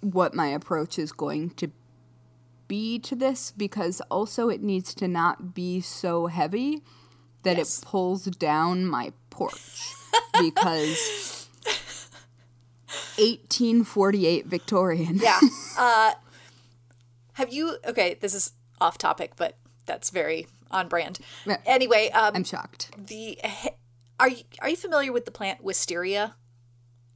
what 0.00 0.34
my 0.34 0.48
approach 0.48 0.98
is 0.98 1.12
going 1.12 1.50
to 1.50 1.70
be 2.68 2.98
to 3.00 3.16
this 3.16 3.52
because 3.56 4.00
also 4.10 4.48
it 4.48 4.62
needs 4.62 4.94
to 4.94 5.08
not 5.08 5.54
be 5.54 5.80
so 5.80 6.26
heavy 6.26 6.82
that 7.42 7.56
Yes. 7.56 7.78
it 7.82 7.86
pulls 7.86 8.24
down 8.24 8.84
my 8.86 9.12
porch 9.38 9.94
because 10.40 11.48
1848 13.18 14.46
Victorian. 14.46 15.16
Yeah. 15.16 15.38
uh 15.78 16.12
have 17.34 17.52
you 17.52 17.76
Okay, 17.86 18.14
this 18.20 18.34
is 18.34 18.52
off 18.80 18.98
topic, 18.98 19.32
but 19.36 19.56
that's 19.86 20.10
very 20.10 20.46
on 20.70 20.88
brand. 20.88 21.18
Anyway, 21.64 22.10
um 22.10 22.34
I'm 22.34 22.44
shocked. 22.44 22.90
the 22.96 23.38
are 24.20 24.28
you 24.28 24.42
are 24.60 24.68
you 24.68 24.76
familiar 24.76 25.12
with 25.12 25.24
the 25.24 25.30
plant 25.30 25.62
wisteria? 25.62 26.34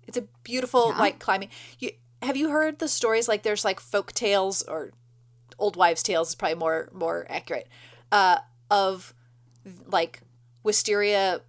It's 0.07 0.17
a 0.17 0.25
beautiful 0.43 0.91
like 0.99 1.19
climbing. 1.19 1.49
You 1.79 1.91
have 2.23 2.37
you 2.37 2.50
heard 2.50 2.79
the 2.79 2.88
stories 2.88 3.29
like 3.29 3.43
there's 3.43 3.64
like 3.64 3.81
folk 3.81 4.12
tales 4.12 4.62
or 4.62 4.93
old 5.59 5.76
wives 5.76 6.02
tales 6.02 6.31
is 6.31 6.35
probably 6.35 6.57
more 6.57 6.88
more 6.93 7.26
accurate 7.29 7.69
uh 8.11 8.38
of 8.71 9.14
like 9.87 10.23
wisteria 10.64 11.41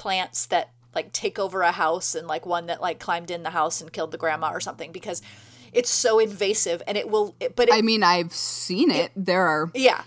plants 0.00 0.46
that 0.46 0.70
like 0.94 1.12
take 1.12 1.38
over 1.38 1.62
a 1.62 1.72
house 1.72 2.14
and 2.16 2.26
like 2.26 2.44
one 2.46 2.66
that 2.66 2.80
like 2.80 2.98
climbed 2.98 3.30
in 3.30 3.42
the 3.44 3.50
house 3.50 3.80
and 3.80 3.92
killed 3.92 4.10
the 4.10 4.18
grandma 4.18 4.50
or 4.50 4.58
something 4.60 4.90
because 4.92 5.22
it's 5.72 5.90
so 5.90 6.18
invasive 6.18 6.82
and 6.88 6.96
it 6.96 7.08
will 7.08 7.36
it, 7.38 7.54
but 7.54 7.68
it, 7.68 7.74
I 7.74 7.82
mean, 7.82 8.02
I've 8.02 8.32
seen 8.32 8.90
it. 8.90 9.12
There 9.14 9.46
are 9.46 9.70
yeah 9.74 10.02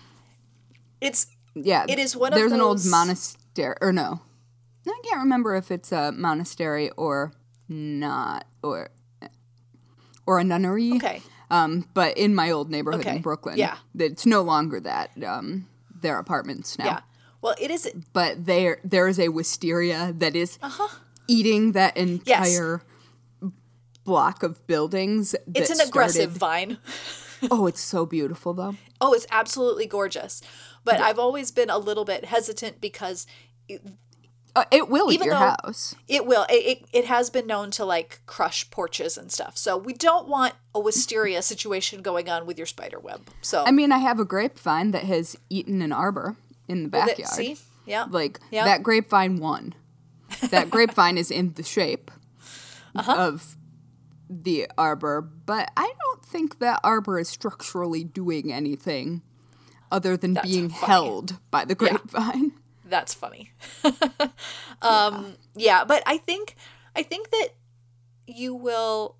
it's 1.00 1.26
yeah. 1.54 1.86
It 1.88 1.98
is 1.98 2.16
one 2.16 2.32
of 2.32 2.38
There's 2.38 2.52
an 2.52 2.60
old 2.60 2.84
monastery, 2.84 3.76
or 3.80 3.92
no, 3.92 4.20
I 4.86 5.00
can't 5.04 5.20
remember 5.22 5.54
if 5.54 5.70
it's 5.70 5.92
a 5.92 6.10
monastery 6.12 6.90
or 6.96 7.32
not, 7.68 8.44
or 8.62 8.90
or 10.26 10.38
a 10.40 10.44
nunnery. 10.44 10.92
okay 10.96 11.22
Um, 11.50 11.88
but 11.94 12.16
in 12.18 12.34
my 12.34 12.50
old 12.50 12.70
neighborhood 12.70 13.02
Okay. 13.06 13.16
in 13.16 13.22
Brooklyn, 13.22 13.56
Yeah. 13.58 13.76
it's 13.98 14.26
no 14.26 14.42
longer 14.42 14.80
that. 14.80 15.10
Um, 15.22 15.68
they're 16.02 16.18
apartments 16.18 16.76
now. 16.78 16.84
yeah 16.86 17.00
well 17.44 17.54
it 17.60 17.70
is 17.70 17.88
But 18.12 18.46
there, 18.46 18.78
there 18.82 19.06
is 19.06 19.18
a 19.20 19.28
wisteria 19.28 20.12
that 20.18 20.34
is 20.34 20.58
Uh-huh. 20.62 20.88
eating 21.28 21.72
that 21.72 21.96
entire 21.96 22.82
block 24.04 24.42
of 24.42 24.66
buildings. 24.66 25.34
it's 25.54 25.70
an 25.70 25.86
aggressive 25.86 26.30
vine 26.32 26.78
Oh, 27.50 27.66
it's 27.66 27.80
so 27.82 28.06
beautiful 28.06 28.54
though. 28.54 28.74
Oh, 29.02 29.12
it's 29.12 29.26
absolutely 29.30 29.86
gorgeous. 29.86 30.40
But 30.82 30.98
I've 30.98 31.18
always 31.18 31.50
been 31.50 31.68
a 31.68 31.76
little 31.76 32.06
bit 32.06 32.24
hesitant 32.24 32.80
because 32.80 33.26
Uh, 34.56 34.64
it 34.70 34.88
will 34.88 35.10
eat 35.10 35.16
Even 35.16 35.26
your 35.26 35.34
house. 35.36 35.94
it 36.08 36.24
will 36.26 36.46
it, 36.48 36.62
it, 36.72 36.78
it 36.92 37.04
has 37.04 37.28
been 37.28 37.46
known 37.46 37.70
to 37.72 37.84
like 37.84 38.20
crush 38.24 38.70
porches 38.70 39.18
and 39.18 39.30
stuff. 39.32 39.58
So 39.58 39.76
we 39.76 39.92
don't 39.92 40.26
want 40.28 40.54
a 40.74 40.80
wisteria 40.80 41.42
situation 41.42 42.02
going 42.02 42.30
on 42.30 42.46
with 42.46 42.56
your 42.56 42.66
spider 42.66 43.00
web. 43.00 43.20
So 43.42 43.64
I 43.66 43.72
mean, 43.72 43.92
I 43.92 43.98
have 43.98 44.18
a 44.20 44.24
grapevine 44.24 44.92
that 44.92 45.04
has 45.04 45.36
eaten 45.50 45.82
an 45.82 45.92
arbor 45.92 46.36
in 46.68 46.84
the 46.84 46.88
that- 46.90 47.06
backyard. 47.08 47.30
see? 47.34 47.56
Yeah. 47.86 48.06
Like 48.08 48.40
Yeah. 48.50 48.64
that 48.64 48.82
grapevine 48.82 49.36
won. 49.38 49.74
That 50.50 50.70
grapevine 50.70 51.18
is 51.18 51.30
in 51.30 51.52
the 51.54 51.62
shape 51.62 52.10
Uh-huh. 52.94 53.12
of 53.16 53.56
the 54.28 54.66
arbor, 54.78 55.20
but 55.20 55.70
I 55.76 55.92
don't 56.00 56.24
think 56.24 56.58
that 56.60 56.80
arbor 56.82 57.18
is 57.18 57.28
structurally 57.28 58.02
doing 58.04 58.52
anything 58.52 59.22
other 59.92 60.16
than 60.16 60.34
That's 60.34 60.48
being 60.48 60.70
funny. 60.70 60.86
held 60.86 61.38
by 61.50 61.64
the 61.66 61.74
grapevine. 61.74 62.52
That's 62.86 63.14
funny. 63.14 63.52
um 64.82 65.34
yeah. 65.54 65.84
but 65.84 66.02
I 66.06 66.18
think 66.18 66.56
I 66.96 67.02
think 67.02 67.30
that 67.30 67.50
you 68.26 68.54
will 68.54 69.16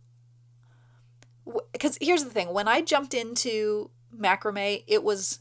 because 1.73 1.99
here's 2.01 2.25
the 2.25 2.31
thing 2.31 2.53
when 2.53 2.67
I 2.69 2.81
jumped 2.81 3.15
into 3.15 3.91
macrame 4.17 4.83
it 4.87 5.03
was 5.05 5.41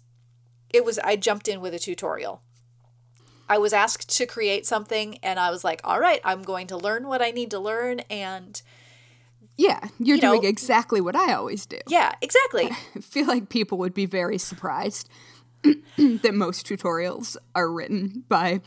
it 0.73 0.83
was 0.83 0.99
I 0.99 1.15
jumped 1.15 1.47
in 1.47 1.61
with 1.61 1.73
a 1.73 1.79
tutorial. 1.79 2.41
I 3.47 3.57
was 3.57 3.71
asked 3.73 4.09
to 4.17 4.25
create 4.25 4.65
something 4.65 5.17
and 5.21 5.39
I 5.39 5.51
was 5.51 5.63
like, 5.63 5.79
"All 5.83 5.99
right, 5.99 6.19
I'm 6.23 6.41
going 6.41 6.67
to 6.67 6.77
learn 6.77 7.07
what 7.07 7.21
I 7.21 7.31
need 7.31 7.51
to 7.51 7.59
learn 7.59 7.99
and 8.09 8.61
Yeah, 9.57 9.79
you're 9.99 10.15
You 10.17 10.21
know- 10.21 10.31
doing 10.35 10.45
exactly 10.45 10.99
what 11.01 11.15
I 11.15 11.33
always 11.33 11.65
do. 11.67 11.77
yeah, 11.87 12.13
exactly. 12.21 12.71
I 12.95 12.99
feel 13.01 13.27
like 13.27 13.49
people 13.49 13.77
would 13.77 13.93
be 13.93 14.05
very 14.07 14.37
surprised 14.39 15.07
that 15.97 16.33
most 16.33 16.65
tutorials 16.65 17.37
are 17.53 17.69
written 17.71 18.23
by 18.27 18.61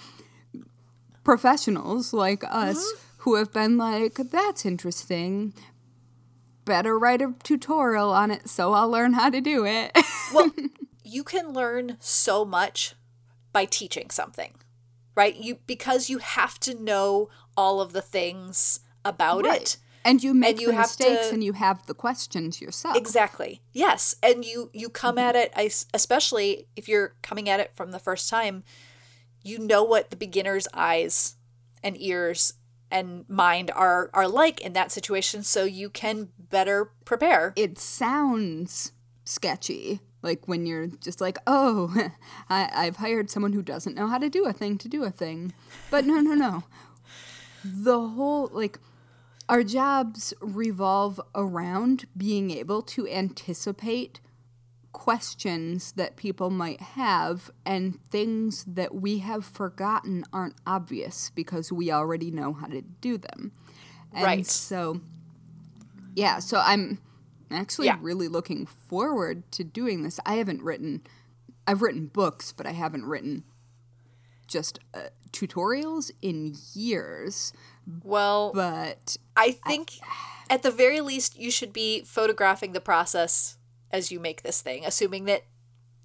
professionals 1.25 2.13
like 2.13 2.45
us 2.45 2.77
Mm-hmm. 2.77 3.03
who 3.19 3.35
have 3.35 3.53
been 3.53 3.77
like, 3.77 4.15
that's 4.31 4.65
interesting. 4.65 5.53
Better 6.65 6.97
write 6.99 7.21
a 7.23 7.35
tutorial 7.43 8.11
on 8.13 8.31
it 8.31 8.49
so 8.49 8.73
I'll 8.73 8.89
learn 8.91 9.15
how 9.15 9.31
to 9.31 9.41
do 9.41 9.65
it. 9.67 9.91
well, 10.35 10.51
you 11.07 11.25
can 11.25 11.53
learn 11.53 11.97
so 12.01 12.45
much 12.45 12.95
by 13.53 13.65
teaching 13.65 14.11
something, 14.11 14.55
right? 15.15 15.37
You 15.37 15.59
because 15.67 16.11
you 16.11 16.19
have 16.19 16.59
to 16.61 16.75
know 16.75 17.29
all 17.57 17.81
of 17.81 17.93
the 17.93 18.03
things 18.03 18.81
about 19.05 19.47
it. 19.47 19.77
And 20.05 20.23
you 20.23 20.35
make 20.35 20.61
you 20.61 20.69
the 20.69 20.75
have 20.75 20.85
mistakes 20.85 21.29
to- 21.29 21.35
and 21.35 21.43
you 21.43 21.55
have 21.55 21.87
the 21.87 21.95
questions 21.95 22.61
yourself. 22.61 22.97
Exactly. 22.97 23.63
Yes, 23.73 24.15
and 24.23 24.45
you 24.45 24.71
you 24.73 24.89
come 24.89 25.17
mm-hmm. 25.17 25.37
at 25.37 25.37
it 25.57 25.87
especially 25.95 26.69
if 26.77 26.89
you're 26.89 27.15
coming 27.23 27.49
at 27.49 27.61
it 27.61 27.73
from 27.75 27.91
the 27.93 27.99
first 27.99 28.29
time, 28.29 28.63
you 29.43 29.59
know 29.59 29.83
what 29.83 30.11
the 30.11 30.17
beginner's 30.17 30.69
eyes 30.75 31.37
and 31.83 32.01
ears 32.01 32.55
and 32.91 33.29
mind 33.29 33.71
are 33.75 34.11
are 34.13 34.29
like 34.29 34.61
in 34.61 34.73
that 34.75 34.93
situation 34.93 35.43
so 35.43 35.65
you 35.65 35.91
can 35.91 36.29
better 36.39 36.93
prepare. 37.05 37.53
It 37.57 37.79
sounds 37.79 38.93
sketchy. 39.25 40.01
Like 40.23 40.47
when 40.49 40.67
you're 40.67 40.87
just 40.87 41.21
like, 41.21 41.39
oh, 41.47 41.95
I, 42.51 42.71
I've 42.73 42.97
hired 42.97 43.31
someone 43.31 43.53
who 43.53 43.63
doesn't 43.63 43.95
know 43.95 44.07
how 44.09 44.19
to 44.19 44.29
do 44.29 44.47
a 44.47 44.53
thing 44.53 44.79
to 44.79 44.89
do 44.89 45.05
a 45.05 45.11
thing. 45.11 45.53
But 45.91 46.05
no, 46.05 46.21
no, 46.21 46.35
no. 46.35 46.65
The 47.65 47.99
whole, 48.01 48.49
like, 48.53 48.79
our 49.49 49.63
jobs 49.63 50.35
revolve 50.41 51.21
around 51.35 52.07
being 52.17 52.51
able 52.51 52.83
to 52.83 53.07
anticipate 53.09 54.21
questions 54.93 55.93
that 55.93 56.17
people 56.17 56.49
might 56.51 56.81
have 56.81 57.51
and 57.67 58.03
things 58.09 58.65
that 58.65 58.95
we 58.95 59.19
have 59.19 59.45
forgotten 59.45 60.25
aren't 60.33 60.57
obvious 60.67 61.31
because 61.35 61.71
we 61.71 61.91
already 61.93 62.31
know 62.31 62.55
how 62.55 62.67
to 62.67 62.81
do 62.81 63.19
them. 63.19 63.53
And 64.13 64.25
Right. 64.25 64.47
so 64.47 65.01
yeah, 66.15 66.39
so 66.39 66.59
I'm 66.65 66.99
actually 67.51 67.87
Yeah. 67.87 67.99
really 68.01 68.29
looking 68.29 68.67
forward 68.67 69.51
to 69.53 69.65
doing 69.65 70.03
this. 70.03 70.19
I 70.27 70.35
haven't 70.35 70.63
written 70.63 71.03
I've 71.67 71.83
written 71.83 72.07
books, 72.07 72.53
but 72.53 72.65
I 72.67 72.71
haven't 72.71 73.05
written 73.07 73.43
just 74.47 74.79
uh, 74.95 75.09
tutorials 75.33 76.13
in 76.23 76.55
years. 76.75 77.53
Well, 78.05 78.53
But 78.55 79.17
I 79.37 79.53
think 79.53 79.95
at 80.49 80.63
the 80.63 80.71
very 80.71 81.01
least 81.01 81.37
you 81.37 81.51
should 81.51 81.73
be 81.73 82.03
photographing 82.03 82.73
the 82.73 82.81
process 82.81 83.57
as 83.91 84.13
you 84.13 84.21
make 84.21 84.43
this 84.43 84.61
thing, 84.63 84.85
assuming 84.85 85.25
that 85.25 85.45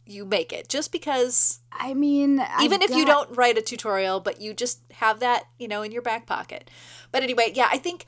you 0.06 0.26
make 0.26 0.52
it. 0.52 0.68
Just 0.68 0.92
because 0.92 1.60
I 1.72 1.94
mean, 1.94 2.44
even 2.62 2.82
if 2.82 2.92
you 2.92 3.06
don't 3.06 3.36
write 3.36 3.58
a 3.58 3.62
tutorial, 3.62 4.20
but 4.20 4.42
you 4.42 4.54
just 4.54 4.82
have 4.94 5.20
that, 5.20 5.46
you 5.60 5.68
know, 5.68 5.84
in 5.84 5.92
your 5.92 6.02
back 6.02 6.26
pocket. 6.26 6.70
But 7.12 7.24
anyway, 7.24 7.52
yeah, 7.54 7.70
I 7.72 7.78
think 7.78 8.06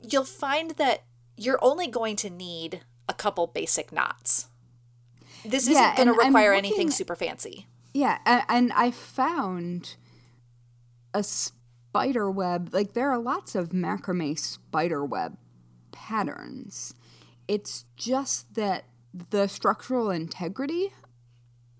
you'll 0.00 0.24
find 0.24 0.72
that 0.72 1.02
you're 1.44 1.58
only 1.62 1.86
going 1.86 2.16
to 2.16 2.30
need 2.30 2.82
a 3.08 3.14
couple 3.14 3.46
basic 3.46 3.92
knots. 3.92 4.48
This 5.44 5.68
Yeah, 5.68 5.92
isn't 5.92 5.96
going 5.96 6.08
to 6.08 6.24
require 6.24 6.52
anything 6.52 6.90
super 6.90 7.16
fancy. 7.16 7.66
Yeah, 7.94 8.18
and, 8.24 8.42
and 8.48 8.72
I 8.72 8.90
found 8.90 9.96
a 11.12 11.22
spider 11.22 12.30
web. 12.30 12.70
Like 12.72 12.94
there 12.94 13.10
are 13.10 13.18
lots 13.18 13.54
of 13.54 13.70
macrame 13.70 14.38
spider 14.38 15.04
web 15.04 15.36
patterns. 15.90 16.94
It's 17.48 17.84
just 17.96 18.54
that 18.54 18.84
the 19.12 19.46
structural 19.46 20.10
integrity 20.10 20.92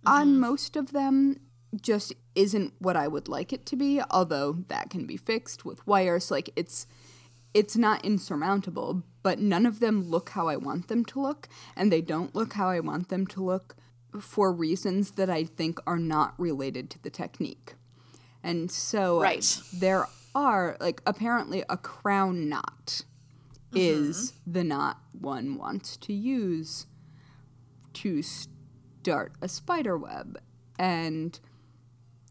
on 0.04 0.28
mm-hmm. 0.28 0.40
most 0.40 0.76
of 0.76 0.92
them 0.92 1.40
just 1.80 2.12
isn't 2.34 2.74
what 2.78 2.96
I 2.96 3.08
would 3.08 3.28
like 3.28 3.52
it 3.52 3.64
to 3.66 3.76
be, 3.76 4.02
although 4.10 4.64
that 4.68 4.90
can 4.90 5.06
be 5.06 5.16
fixed 5.16 5.64
with 5.64 5.86
wires. 5.86 6.30
Like 6.30 6.50
it's 6.56 6.86
it's 7.54 7.76
not 7.76 8.04
insurmountable, 8.04 9.02
but 9.22 9.38
none 9.38 9.66
of 9.66 9.80
them 9.80 10.08
look 10.08 10.30
how 10.30 10.48
I 10.48 10.56
want 10.56 10.88
them 10.88 11.04
to 11.06 11.20
look, 11.20 11.48
and 11.76 11.92
they 11.92 12.00
don't 12.00 12.34
look 12.34 12.54
how 12.54 12.68
I 12.68 12.80
want 12.80 13.08
them 13.08 13.26
to 13.28 13.42
look 13.42 13.76
for 14.20 14.52
reasons 14.52 15.12
that 15.12 15.30
I 15.30 15.44
think 15.44 15.78
are 15.86 15.98
not 15.98 16.34
related 16.38 16.90
to 16.90 17.02
the 17.02 17.10
technique. 17.10 17.74
And 18.42 18.70
so 18.70 19.20
Right. 19.20 19.60
there 19.72 20.06
are 20.34 20.76
like 20.80 21.02
apparently 21.06 21.64
a 21.68 21.76
crown 21.76 22.48
knot 22.48 23.02
is 23.74 24.32
mm-hmm. 24.32 24.52
the 24.52 24.64
knot 24.64 24.98
one 25.12 25.56
wants 25.56 25.96
to 25.96 26.12
use 26.12 26.86
to 27.94 28.22
start 28.22 29.32
a 29.40 29.48
spider 29.48 29.96
web. 29.96 30.38
And 30.78 31.38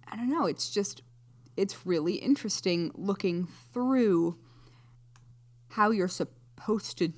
I 0.08 0.16
don't 0.16 0.30
know, 0.30 0.46
it's 0.46 0.70
just 0.70 1.02
it's 1.58 1.86
really 1.86 2.16
interesting 2.16 2.92
looking 2.96 3.48
through 3.74 4.38
how 5.70 5.92
you're 5.92 6.08
supposed 6.08 6.41
to 6.98 7.14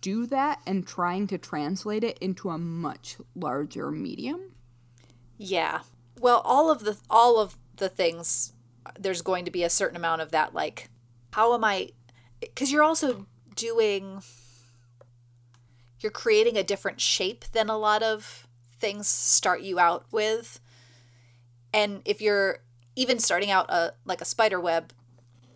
do 0.00 0.26
that 0.26 0.60
and 0.66 0.86
trying 0.86 1.26
to 1.28 1.38
translate 1.38 2.04
it 2.04 2.18
into 2.18 2.50
a 2.50 2.58
much 2.58 3.16
larger 3.34 3.90
medium. 3.90 4.52
Yeah. 5.38 5.80
Well, 6.20 6.42
all 6.44 6.70
of 6.70 6.84
the 6.84 6.98
all 7.08 7.38
of 7.38 7.56
the 7.76 7.88
things 7.88 8.52
there's 8.98 9.22
going 9.22 9.44
to 9.44 9.50
be 9.50 9.62
a 9.62 9.70
certain 9.70 9.96
amount 9.96 10.20
of 10.20 10.30
that 10.30 10.54
like 10.54 10.90
how 11.32 11.54
am 11.54 11.64
I 11.64 11.90
cuz 12.54 12.70
you're 12.70 12.82
also 12.82 13.26
doing 13.56 14.22
you're 16.00 16.12
creating 16.12 16.58
a 16.58 16.62
different 16.62 17.00
shape 17.00 17.46
than 17.52 17.70
a 17.70 17.78
lot 17.78 18.02
of 18.02 18.46
things 18.78 19.08
start 19.08 19.62
you 19.62 19.78
out 19.78 20.04
with. 20.12 20.60
And 21.72 22.02
if 22.04 22.20
you're 22.20 22.58
even 22.94 23.18
starting 23.18 23.50
out 23.50 23.70
a 23.70 23.94
like 24.04 24.20
a 24.20 24.26
spider 24.26 24.60
web 24.60 24.92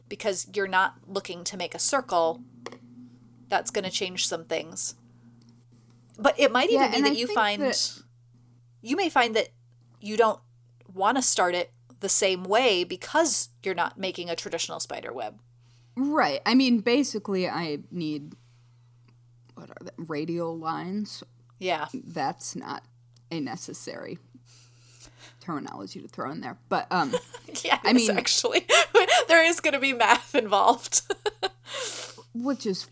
because 0.08 0.48
you're 0.54 0.66
not 0.66 0.94
looking 1.06 1.44
to 1.44 1.56
make 1.58 1.74
a 1.74 1.78
circle, 1.78 2.40
that's 3.48 3.70
going 3.70 3.84
to 3.84 3.90
change 3.90 4.26
some 4.28 4.44
things. 4.44 4.94
But 6.18 6.38
it 6.38 6.50
might 6.52 6.70
even 6.70 6.82
Yeah, 6.90 6.96
be 6.96 7.02
that 7.02 7.10
I 7.12 7.14
you 7.14 7.26
find 7.34 7.62
that- 7.62 8.02
you 8.82 8.96
may 8.96 9.08
find 9.08 9.34
that 9.36 9.48
you 10.00 10.16
don't 10.16 10.40
want 10.92 11.16
to 11.16 11.22
start 11.22 11.54
it 11.54 11.72
the 12.00 12.08
same 12.08 12.44
way 12.44 12.84
because 12.84 13.48
you're 13.64 13.74
not 13.74 13.98
making 13.98 14.30
a 14.30 14.36
traditional 14.36 14.78
spider 14.80 15.12
web. 15.12 15.40
Right. 15.96 16.40
I 16.46 16.54
mean, 16.54 16.78
basically, 16.80 17.48
I 17.48 17.78
need 17.90 18.34
what 19.54 19.70
are 19.70 19.76
they? 19.84 19.90
Radial 19.96 20.56
lines. 20.56 21.24
Yeah. 21.58 21.86
That's 21.92 22.54
not 22.54 22.84
a 23.32 23.40
necessary 23.40 24.18
terminology 25.40 26.00
to 26.00 26.06
throw 26.08 26.30
in 26.30 26.40
there. 26.40 26.58
But 26.68 26.86
um, 26.92 27.14
Yeah, 27.64 27.78
I 27.84 27.92
mean- 27.92 28.16
actually, 28.16 28.66
there 29.28 29.44
is 29.44 29.60
going 29.60 29.74
to 29.74 29.80
be 29.80 29.92
math 29.92 30.34
involved. 30.36 31.02
which 32.34 32.64
is, 32.66 32.86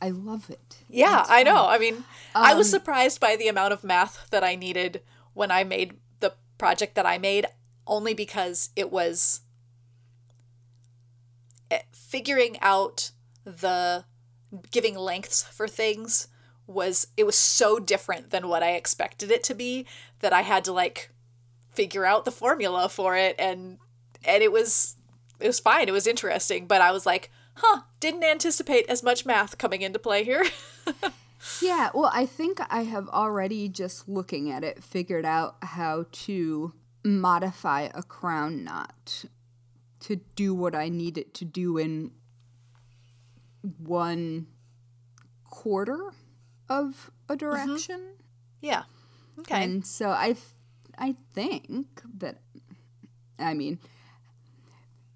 I 0.00 0.10
love 0.10 0.48
it. 0.50 0.78
yeah, 0.88 1.24
I 1.28 1.42
know. 1.42 1.66
I 1.68 1.78
mean, 1.78 2.04
I 2.34 2.54
was 2.54 2.68
Um, 2.68 2.78
surprised 2.80 3.20
by 3.20 3.36
the 3.36 3.48
amount 3.48 3.72
of 3.72 3.84
math 3.84 4.28
that 4.30 4.42
I 4.42 4.54
needed 4.54 5.02
when 5.34 5.50
I 5.50 5.62
made 5.64 5.98
the 6.20 6.34
project 6.58 6.94
that 6.94 7.04
I 7.06 7.18
made, 7.18 7.46
only 7.86 8.14
because 8.14 8.70
it 8.76 8.90
was 8.90 9.42
eh, 11.70 11.80
figuring 11.92 12.58
out 12.60 13.10
the 13.44 14.04
giving 14.70 14.96
lengths 14.96 15.42
for 15.42 15.68
things 15.68 16.28
was 16.66 17.08
it 17.16 17.24
was 17.24 17.36
so 17.36 17.78
different 17.78 18.30
than 18.30 18.48
what 18.48 18.62
I 18.62 18.72
expected 18.72 19.30
it 19.30 19.42
to 19.44 19.54
be 19.54 19.86
that 20.20 20.32
I 20.32 20.42
had 20.42 20.64
to 20.64 20.72
like 20.72 21.10
figure 21.72 22.04
out 22.04 22.24
the 22.24 22.30
formula 22.32 22.88
for 22.88 23.16
it 23.16 23.36
and 23.38 23.78
and 24.24 24.42
it 24.42 24.50
was 24.52 24.96
it 25.40 25.46
was 25.46 25.60
fine 25.60 25.88
it 25.88 25.92
was 25.92 26.06
interesting 26.06 26.66
but 26.66 26.80
I 26.80 26.90
was 26.90 27.06
like 27.06 27.30
huh 27.54 27.82
didn't 28.00 28.24
anticipate 28.24 28.88
as 28.88 29.02
much 29.02 29.26
math 29.26 29.58
coming 29.58 29.82
into 29.82 29.98
play 29.98 30.24
here. 30.24 30.44
Yeah, 31.62 31.90
well, 31.94 32.10
I 32.12 32.26
think 32.26 32.60
I 32.68 32.82
have 32.82 33.08
already 33.08 33.68
just 33.68 34.08
looking 34.08 34.50
at 34.50 34.62
it 34.62 34.84
figured 34.84 35.24
out 35.24 35.56
how 35.62 36.06
to 36.12 36.74
modify 37.02 37.88
a 37.94 38.02
crown 38.02 38.62
knot 38.62 39.24
to 40.00 40.16
do 40.36 40.54
what 40.54 40.74
I 40.74 40.88
need 40.88 41.16
it 41.16 41.32
to 41.34 41.44
do 41.44 41.78
in 41.78 42.10
one 43.78 44.46
quarter 45.44 46.12
of 46.68 47.10
a 47.28 47.36
mm-hmm. 47.36 47.38
direction. 47.38 48.00
yeah 48.60 48.84
okay. 49.38 49.64
And 49.64 49.86
so 49.86 50.10
I 50.10 50.32
th- 50.32 50.38
I 50.96 51.16
think 51.34 52.02
that 52.18 52.40
I 53.38 53.54
mean 53.54 53.78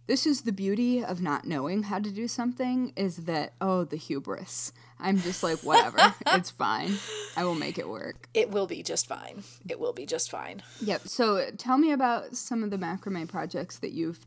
this 0.07 0.27
is 0.27 0.43
the 0.43 0.53
beauty 0.53 1.03
of 1.05 1.21
not 1.23 1.47
knowing 1.47 1.85
how 1.85 1.99
to 1.99 2.11
do 2.11 2.29
something 2.29 2.93
is 2.97 3.17
that 3.19 3.53
oh 3.61 3.85
the 3.85 3.97
hubris. 3.97 4.73
I'm 5.01 5.19
just 5.21 5.43
like 5.43 5.59
whatever. 5.61 6.14
it's 6.29 6.51
fine. 6.51 6.95
I 7.37 7.45
will 7.45 7.55
make 7.55 7.79
it 7.79 7.88
work. 7.88 8.29
it 8.35 8.51
will 8.51 8.67
be 8.67 8.83
just 8.83 9.07
fine 9.07 9.43
it 9.69 9.79
will 9.81 9.93
be 9.93 10.07
just 10.07 10.31
fine 10.31 10.62
Yep. 10.81 11.09
So 11.09 11.51
tell 11.57 11.79
me 11.79 11.93
about 11.93 12.37
some 12.37 12.62
of 12.62 12.71
the 12.71 12.79
macrame 12.79 13.29
projects 13.29 13.79
that 13.79 13.93
you've 13.93 14.25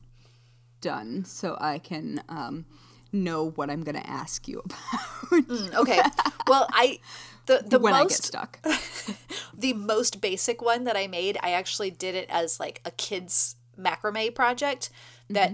done 0.82 1.26
so 1.26 1.58
I 1.60 1.80
can 1.80 2.22
um, 2.30 2.66
know 3.12 3.50
what 3.52 3.70
I'm 3.70 3.84
going 3.84 3.96
to 3.96 4.08
ask 4.08 4.48
you 4.48 4.64
about 5.32 5.74
okay 5.76 6.02
well 6.48 6.68
I 6.72 7.00
the 7.48 7.64
the 7.66 7.80
when 7.80 7.94
I 7.94 8.00
get 8.00 8.04
most 8.04 8.24
stuck. 8.26 8.60
the 9.58 9.74
most 9.74 10.22
basic 10.22 10.62
one 10.62 10.84
that 10.84 10.96
I 10.96 11.08
made, 11.08 11.38
I 11.42 11.52
actually 11.52 11.90
did 11.90 12.14
it 12.14 12.28
as 12.30 12.60
like 12.60 12.82
a 12.86 12.92
kid's 12.92 13.56
macrame 13.80 14.34
project 14.36 14.90
that 15.30 15.54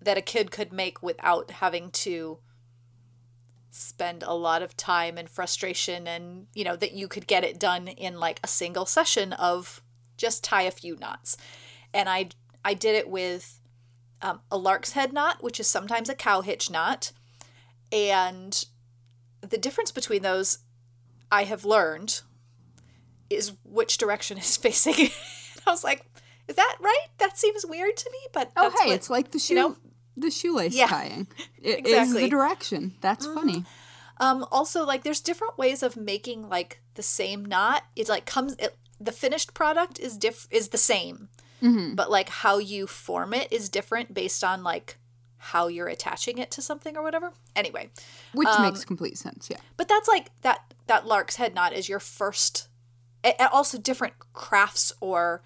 that 0.00 0.18
a 0.18 0.22
kid 0.22 0.50
could 0.50 0.72
make 0.72 1.02
without 1.02 1.50
having 1.50 1.90
to 1.90 2.38
spend 3.70 4.22
a 4.22 4.34
lot 4.34 4.62
of 4.62 4.76
time 4.76 5.18
and 5.18 5.28
frustration 5.28 6.06
and 6.06 6.46
you 6.54 6.64
know 6.64 6.76
that 6.76 6.92
you 6.92 7.08
could 7.08 7.26
get 7.26 7.42
it 7.42 7.58
done 7.58 7.88
in 7.88 8.20
like 8.20 8.38
a 8.42 8.48
single 8.48 8.86
session 8.86 9.32
of 9.32 9.82
just 10.16 10.44
tie 10.44 10.62
a 10.62 10.70
few 10.70 10.96
knots. 10.96 11.36
And 11.92 12.08
I 12.08 12.30
I 12.64 12.74
did 12.74 12.94
it 12.94 13.08
with 13.08 13.60
um, 14.22 14.40
a 14.50 14.56
lark's 14.56 14.92
head 14.92 15.12
knot, 15.12 15.42
which 15.42 15.60
is 15.60 15.66
sometimes 15.66 16.08
a 16.08 16.14
cow 16.14 16.40
hitch 16.40 16.70
knot, 16.70 17.12
and 17.92 18.64
the 19.40 19.58
difference 19.58 19.92
between 19.92 20.22
those 20.22 20.58
I 21.30 21.44
have 21.44 21.64
learned 21.64 22.22
is 23.28 23.52
which 23.64 23.98
direction 23.98 24.38
is 24.38 24.56
facing. 24.64 25.10
I 25.66 25.70
was 25.70 25.84
like, 25.84 26.06
is 26.48 26.56
that 26.56 26.76
right? 26.80 27.06
That 27.18 27.38
seems 27.38 27.64
weird 27.66 27.96
to 27.96 28.10
me, 28.10 28.18
but 28.32 28.50
Oh, 28.56 28.68
that's 28.68 28.80
hey, 28.80 28.88
what- 28.88 28.94
it's 28.96 29.10
like 29.10 29.30
the 29.30 29.38
shoe, 29.38 29.54
know? 29.54 29.76
the 30.16 30.30
shoelace 30.30 30.74
Yeah, 30.74 30.86
tying. 30.88 31.26
It 31.62 31.86
is 31.86 31.92
exactly. 31.92 32.22
the 32.22 32.28
direction. 32.28 32.94
That's 33.00 33.26
funny. 33.26 33.64
um 34.18 34.46
also 34.52 34.84
like 34.84 35.02
there's 35.02 35.20
different 35.20 35.58
ways 35.58 35.82
of 35.82 35.96
making 35.96 36.48
like 36.48 36.80
the 36.94 37.02
same 37.02 37.44
knot. 37.44 37.82
It 37.96 38.08
like 38.08 38.26
comes 38.26 38.54
it, 38.58 38.76
the 39.00 39.12
finished 39.12 39.54
product 39.54 39.98
is 39.98 40.16
diff 40.16 40.46
is 40.50 40.68
the 40.68 40.78
same. 40.78 41.28
But 41.94 42.10
like 42.10 42.28
how 42.28 42.58
you 42.58 42.86
form 42.86 43.32
it 43.32 43.50
is 43.50 43.70
different 43.70 44.12
based 44.12 44.44
on 44.44 44.62
like 44.62 44.98
how 45.38 45.66
you're 45.68 45.88
attaching 45.88 46.36
it 46.36 46.50
to 46.50 46.60
something 46.60 46.94
or 46.94 47.02
whatever. 47.02 47.32
Anyway, 47.56 47.88
Which 48.34 48.48
um, 48.48 48.60
makes 48.62 48.84
complete 48.84 49.16
sense. 49.16 49.48
Yeah. 49.50 49.56
But 49.78 49.88
that's 49.88 50.06
like 50.06 50.26
that 50.42 50.74
that 50.88 51.06
lark's 51.06 51.36
head 51.36 51.54
knot 51.54 51.72
is 51.72 51.88
your 51.88 52.00
first 52.00 52.68
and 53.24 53.34
also 53.50 53.78
different 53.78 54.12
crafts 54.34 54.92
or 55.00 55.42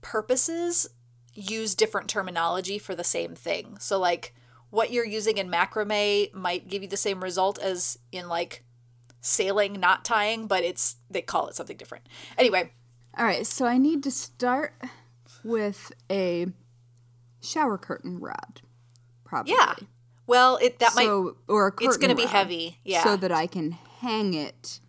purposes 0.00 0.88
use 1.34 1.74
different 1.74 2.08
terminology 2.08 2.78
for 2.78 2.94
the 2.94 3.04
same 3.04 3.34
thing. 3.34 3.76
So 3.78 3.98
like 3.98 4.34
what 4.70 4.92
you're 4.92 5.06
using 5.06 5.38
in 5.38 5.50
macrame 5.50 6.32
might 6.32 6.68
give 6.68 6.82
you 6.82 6.88
the 6.88 6.96
same 6.96 7.22
result 7.22 7.58
as 7.58 7.98
in 8.12 8.28
like 8.28 8.64
sailing 9.20 9.74
knot 9.74 10.04
tying, 10.04 10.46
but 10.46 10.64
it's 10.64 10.96
they 11.10 11.22
call 11.22 11.48
it 11.48 11.54
something 11.54 11.76
different. 11.76 12.06
Anyway, 12.38 12.70
All 13.16 13.24
right. 13.24 13.46
So 13.46 13.66
I 13.66 13.78
need 13.78 14.02
to 14.04 14.10
start 14.10 14.74
with 15.44 15.92
a 16.10 16.46
shower 17.42 17.78
curtain 17.78 18.18
rod. 18.18 18.62
Probably. 19.24 19.52
yeah. 19.52 19.74
Well, 20.26 20.58
it 20.62 20.78
that 20.78 20.94
might 20.94 21.06
so, 21.06 21.36
or 21.48 21.68
a 21.68 21.72
curtain 21.72 21.88
it's 21.88 21.96
going 21.96 22.10
to 22.10 22.16
be 22.16 22.26
heavy. 22.26 22.78
Yeah. 22.84 23.02
So 23.02 23.16
that 23.16 23.32
I 23.32 23.46
can 23.46 23.72
hang 24.00 24.34
it. 24.34 24.80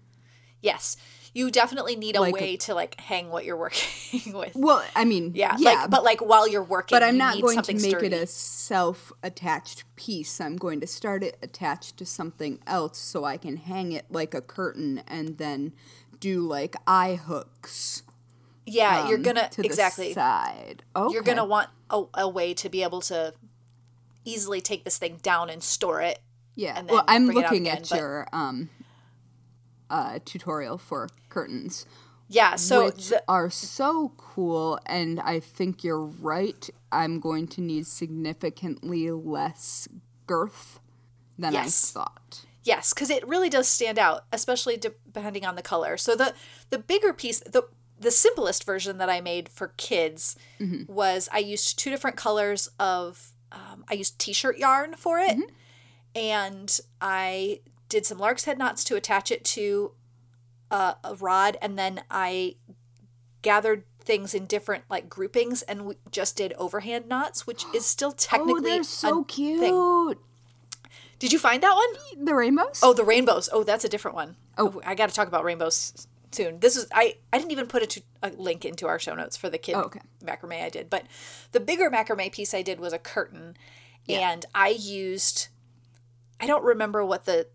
yes. 0.62 0.98
You 1.34 1.50
definitely 1.50 1.96
need 1.96 2.18
a 2.18 2.22
Like 2.22 2.34
way 2.34 2.58
to 2.58 2.74
like 2.76 3.00
hang 3.00 3.30
what 3.30 3.46
you're 3.46 3.56
working 3.56 4.34
with. 4.34 4.52
Well, 4.54 4.84
I 4.96 5.06
mean, 5.06 5.32
Yeah, 5.34 5.56
yeah, 5.58 5.82
like 5.82 5.90
but 5.90 6.04
like 6.04 6.20
while 6.20 6.48
you're 6.48 6.64
working, 6.64 6.96
but 6.96 7.04
I'm 7.04 7.14
you 7.14 7.20
not 7.20 7.36
need 7.36 7.42
going 7.42 7.62
to 7.62 7.74
make 7.74 7.82
sturdy. 7.82 8.08
it 8.08 8.14
a 8.14 8.28
self-attached 8.28 9.84
piece. 9.96 10.42
I'm 10.42 10.58
going 10.58 10.82
to 10.82 10.88
start 10.88 11.24
it 11.24 11.38
attached 11.42 11.96
to 11.98 12.06
something 12.06 12.60
else 12.68 12.98
so 12.98 13.24
I 13.24 13.38
can 13.38 13.58
hang 13.58 13.94
it 13.94 14.06
like 14.10 14.34
a 14.34 14.42
curtain 14.42 15.04
and 15.08 15.38
then 15.38 15.72
do 16.20 16.42
like 16.42 16.76
eye 16.86 17.16
hooks. 17.16 18.04
Yeah, 18.66 19.08
you're 19.08 19.18
um, 19.18 19.24
gonna 19.24 19.50
to 19.50 19.66
exactly. 19.66 20.14
side. 20.14 20.84
Okay. 20.96 21.14
You're 21.14 21.24
gonna 21.24 21.46
want 21.46 21.70
a, 21.90 22.04
a 22.14 22.30
way 22.30 22.54
to 22.56 22.70
be 22.70 22.84
able 22.84 23.02
to 23.02 23.34
easily 24.24 24.62
take 24.62 24.84
this 24.84 24.98
thing 24.98 25.20
down 25.24 25.50
and 25.50 25.64
store 25.64 26.02
it. 26.02 26.20
yeah. 26.56 26.82
well, 26.84 27.04
I'm 27.08 27.26
bring 27.26 27.38
it 27.38 27.46
out 27.46 27.52
looking 27.52 27.68
again, 27.68 27.78
at 27.78 27.92
your 27.92 28.28
um 28.34 28.70
uh 29.92 30.20
tutorial 30.26 30.78
for 30.78 31.10
curtains, 31.30 31.86
Yeah, 32.28 32.56
so 32.56 32.86
which 32.86 33.10
the, 33.10 33.22
are 33.28 33.50
so 33.50 34.14
cool, 34.18 34.80
and 34.86 35.20
I 35.20 35.40
think 35.42 35.84
you're 35.84 36.06
right. 36.34 36.64
I'm 36.92 37.20
going 37.20 37.48
to 37.56 37.62
need 37.62 37.86
significantly 37.88 39.12
less 39.12 39.88
girth 40.28 40.80
than 41.38 41.54
Yes. 41.54 41.92
I 41.96 42.00
thought. 42.00 42.46
yes, 42.64 42.94
because 42.94 43.10
it 43.10 43.28
really 43.28 43.50
does 43.50 43.68
stand 43.68 43.98
out, 44.00 44.26
especially 44.32 44.78
depending 44.78 45.46
on 45.46 45.56
the 45.56 45.62
color. 45.62 45.98
So 45.98 46.16
the 46.16 46.34
the 46.70 46.78
bigger 46.80 47.14
piece, 47.14 47.40
the 47.42 47.64
the 48.00 48.12
simplest 48.12 48.64
version 48.66 48.98
that 48.98 49.10
I 49.10 49.22
made 49.22 49.50
for 49.50 49.68
kids 49.78 50.36
Mm-hmm. 50.60 50.92
was 50.92 51.30
I 51.34 51.40
used 51.54 51.78
two 51.80 51.90
different 51.90 52.18
colors 52.18 52.70
of 52.80 53.32
um, 53.52 53.84
I 53.92 53.96
used 53.96 54.18
t-shirt 54.20 54.58
yarn 54.58 54.96
for 54.96 55.20
it, 55.20 55.32
Mm-hmm. 55.38 55.52
and 56.16 56.80
I 57.02 57.60
did 57.92 58.06
some 58.06 58.18
lark's 58.18 58.46
head 58.46 58.58
knots 58.58 58.84
to 58.86 58.96
attach 58.96 59.32
it 59.32 59.44
to 59.44 59.92
a, 60.72 60.96
a 61.04 61.16
rod, 61.16 61.58
and 61.62 61.78
then 61.78 62.02
I 62.10 62.56
gathered 63.42 63.84
things 64.00 64.34
in 64.34 64.46
different 64.46 64.84
like 64.90 65.10
groupings 65.10 65.62
and 65.64 65.86
we 65.86 65.96
just 66.10 66.36
did 66.36 66.54
overhand 66.54 67.08
knots, 67.08 67.46
which 67.46 67.66
is 67.74 67.86
still 67.86 68.10
oh, 68.14 68.16
technically 68.18 68.56
Oh, 68.56 68.62
they're 68.62 68.82
a 68.82 68.86
so 68.86 69.24
thing. 69.24 69.24
cute. 69.26 70.18
Did 71.20 71.32
you 71.32 71.38
find 71.38 71.62
that 71.62 71.76
one? 71.76 72.26
The 72.26 72.34
rainbows? 72.34 72.80
Oh, 72.82 72.94
the 72.94 73.04
rainbows. 73.04 73.48
Oh, 73.54 73.64
that's 73.64 73.84
a 73.84 73.90
different 73.90 74.16
one. 74.16 74.38
Oh, 74.58 74.74
oh 74.76 74.82
I 74.86 74.96
got 74.96 75.10
to 75.10 75.16
talk 75.16 75.28
about 75.28 75.44
rainbows 75.44 76.08
soon. 76.32 76.60
This 76.62 76.76
is 76.76 76.88
I 76.94 77.18
I 77.32 77.38
didn't 77.38 77.52
even 77.52 77.68
put 77.68 77.98
a, 78.24 78.30
link 78.32 78.66
into 78.66 78.88
our 78.88 78.98
show 78.98 79.14
notes 79.14 79.38
for 79.38 79.50
the 79.50 79.58
kid 79.58 79.76
Oh, 79.76 79.82
okay. 79.82 80.00
macrame 80.24 80.64
I 80.64 80.70
did, 80.70 80.90
but 80.90 81.04
the 81.52 81.60
bigger 81.60 81.92
macrame 81.92 82.32
piece 82.32 82.54
I 82.54 82.62
did 82.62 82.80
was 82.80 82.94
a 82.94 83.00
curtain, 83.00 83.56
and 84.10 84.46
I 84.56 84.70
used 84.70 85.50
I 86.40 86.48
don't 86.48 86.64
remember 86.64 87.06
what 87.06 87.26
the 87.26 87.48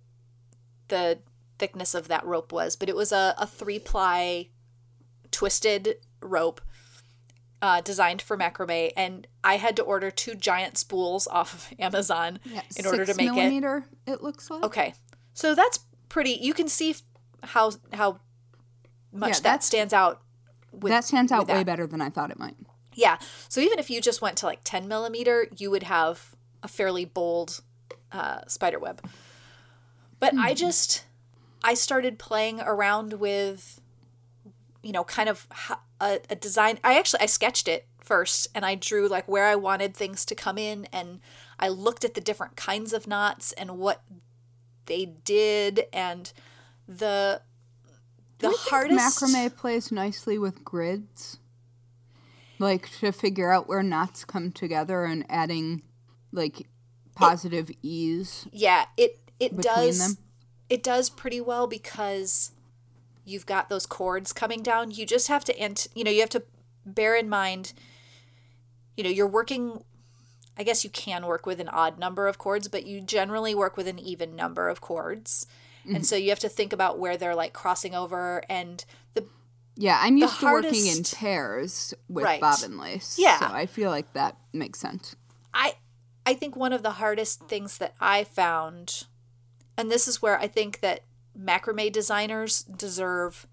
the 0.88 1.20
thickness 1.58 1.94
of 1.94 2.08
that 2.08 2.24
rope 2.24 2.52
was, 2.52 2.76
but 2.76 2.88
it 2.88 2.96
was 2.96 3.12
a, 3.12 3.34
a 3.38 3.46
three 3.46 3.78
ply 3.78 4.48
twisted 5.30 5.96
rope 6.20 6.60
uh, 7.62 7.80
designed 7.80 8.20
for 8.22 8.36
macrame, 8.36 8.92
and 8.96 9.26
I 9.42 9.56
had 9.56 9.76
to 9.76 9.82
order 9.82 10.10
two 10.10 10.34
giant 10.34 10.76
spools 10.78 11.26
off 11.26 11.54
of 11.72 11.76
Amazon 11.80 12.38
Yeah, 12.44 12.62
in 12.76 12.86
order 12.86 13.04
to 13.04 13.14
make 13.14 13.28
it. 13.28 13.32
millimeter, 13.34 13.86
it. 14.06 14.22
looks 14.22 14.50
like. 14.50 14.62
Okay, 14.62 14.94
so 15.32 15.54
that's 15.54 15.80
pretty. 16.08 16.32
You 16.32 16.52
can 16.54 16.68
see 16.68 16.94
how 17.42 17.72
how 17.92 18.20
much 19.12 19.36
Yeah, 19.36 19.40
that 19.40 19.64
stands 19.64 19.92
out. 19.92 20.20
With, 20.72 20.90
that 20.92 21.04
stands 21.04 21.32
out 21.32 21.48
way 21.48 21.54
that. 21.58 21.66
better 21.66 21.86
than 21.86 22.02
I 22.02 22.10
thought 22.10 22.30
it 22.30 22.38
might. 22.38 22.56
Yeah. 22.92 23.18
So 23.48 23.60
even 23.60 23.78
if 23.78 23.88
you 23.88 24.00
just 24.00 24.20
went 24.20 24.36
to 24.38 24.46
like 24.46 24.60
10 24.64 24.88
millimeter, 24.88 25.46
you 25.56 25.70
would 25.70 25.84
have 25.84 26.34
a 26.62 26.68
fairly 26.68 27.04
bold 27.04 27.60
uh, 28.12 28.40
spider 28.46 28.78
web. 28.78 29.00
But 30.32 30.40
I 30.40 30.50
hmm. 30.50 30.56
just, 30.56 31.04
I 31.62 31.74
started 31.74 32.18
playing 32.18 32.60
around 32.60 33.14
with, 33.14 33.80
you 34.82 34.92
know, 34.92 35.04
kind 35.04 35.28
of 35.28 35.46
a, 36.00 36.20
a 36.28 36.34
design. 36.34 36.78
I 36.82 36.98
actually, 36.98 37.20
I 37.20 37.26
sketched 37.26 37.68
it 37.68 37.86
first 38.00 38.48
and 38.54 38.64
I 38.64 38.74
drew 38.74 39.08
like 39.08 39.28
where 39.28 39.44
I 39.44 39.56
wanted 39.56 39.94
things 39.94 40.24
to 40.26 40.34
come 40.34 40.58
in 40.58 40.86
and 40.92 41.20
I 41.58 41.68
looked 41.68 42.04
at 42.04 42.14
the 42.14 42.20
different 42.20 42.56
kinds 42.56 42.92
of 42.92 43.06
knots 43.06 43.52
and 43.52 43.78
what 43.78 44.02
they 44.86 45.04
did 45.04 45.86
and 45.92 46.32
the 46.88 47.42
the 48.38 48.48
Do 48.48 48.52
you 48.52 48.56
think 48.58 48.70
hardest 48.70 49.22
macrame 49.22 49.56
plays 49.56 49.90
nicely 49.90 50.38
with 50.38 50.62
grids. 50.62 51.38
Like 52.58 52.90
to 53.00 53.12
figure 53.12 53.50
out 53.50 53.66
where 53.66 53.82
knots 53.82 54.24
come 54.24 54.52
together 54.52 55.04
and 55.04 55.24
adding 55.28 55.82
like 56.32 56.66
positive 57.14 57.70
ease. 57.82 58.46
Yeah, 58.52 58.86
it 58.96 59.18
it 59.38 59.56
does 59.56 60.14
them? 60.14 60.24
it 60.68 60.82
does 60.82 61.10
pretty 61.10 61.40
well 61.40 61.66
because 61.66 62.52
you've 63.24 63.46
got 63.46 63.68
those 63.68 63.86
cords 63.86 64.32
coming 64.32 64.62
down. 64.62 64.90
You 64.90 65.04
just 65.06 65.28
have 65.28 65.44
to 65.44 65.58
ant 65.58 65.86
you 65.94 66.04
know, 66.04 66.10
you 66.10 66.20
have 66.20 66.30
to 66.30 66.42
bear 66.84 67.14
in 67.16 67.28
mind 67.28 67.72
you 68.96 69.04
know, 69.04 69.10
you're 69.10 69.26
working 69.26 69.84
I 70.58 70.62
guess 70.62 70.84
you 70.84 70.90
can 70.90 71.26
work 71.26 71.44
with 71.44 71.60
an 71.60 71.68
odd 71.68 71.98
number 71.98 72.26
of 72.28 72.38
cords, 72.38 72.66
but 72.68 72.86
you 72.86 73.02
generally 73.02 73.54
work 73.54 73.76
with 73.76 73.86
an 73.86 73.98
even 73.98 74.34
number 74.34 74.70
of 74.70 74.80
cords. 74.80 75.46
Mm-hmm. 75.84 75.96
And 75.96 76.06
so 76.06 76.16
you 76.16 76.30
have 76.30 76.38
to 76.40 76.48
think 76.48 76.72
about 76.72 76.98
where 76.98 77.16
they're 77.18 77.34
like 77.34 77.52
crossing 77.52 77.94
over 77.94 78.42
and 78.48 78.84
the 79.12 79.26
Yeah, 79.76 79.98
I'm 80.00 80.16
used 80.16 80.40
to 80.40 80.46
working 80.46 80.86
in 80.86 81.04
pairs 81.04 81.92
with 82.08 82.24
Right. 82.24 82.40
bobbin 82.40 82.78
lace. 82.78 83.16
Yeah. 83.18 83.38
So 83.38 83.46
I 83.46 83.66
feel 83.66 83.90
like 83.90 84.12
that 84.14 84.36
makes 84.54 84.78
sense. 84.80 85.14
I 85.52 85.74
I 86.24 86.34
think 86.34 86.56
one 86.56 86.72
of 86.72 86.82
the 86.82 86.92
hardest 86.92 87.44
things 87.48 87.78
that 87.78 87.94
I 88.00 88.24
found, 88.24 89.04
and 89.76 89.90
this 89.90 90.08
is 90.08 90.22
where 90.22 90.38
I 90.38 90.46
think 90.46 90.80
that 90.80 91.00
macrame 91.38 91.92
designers 91.92 92.62
deserve 92.62 93.46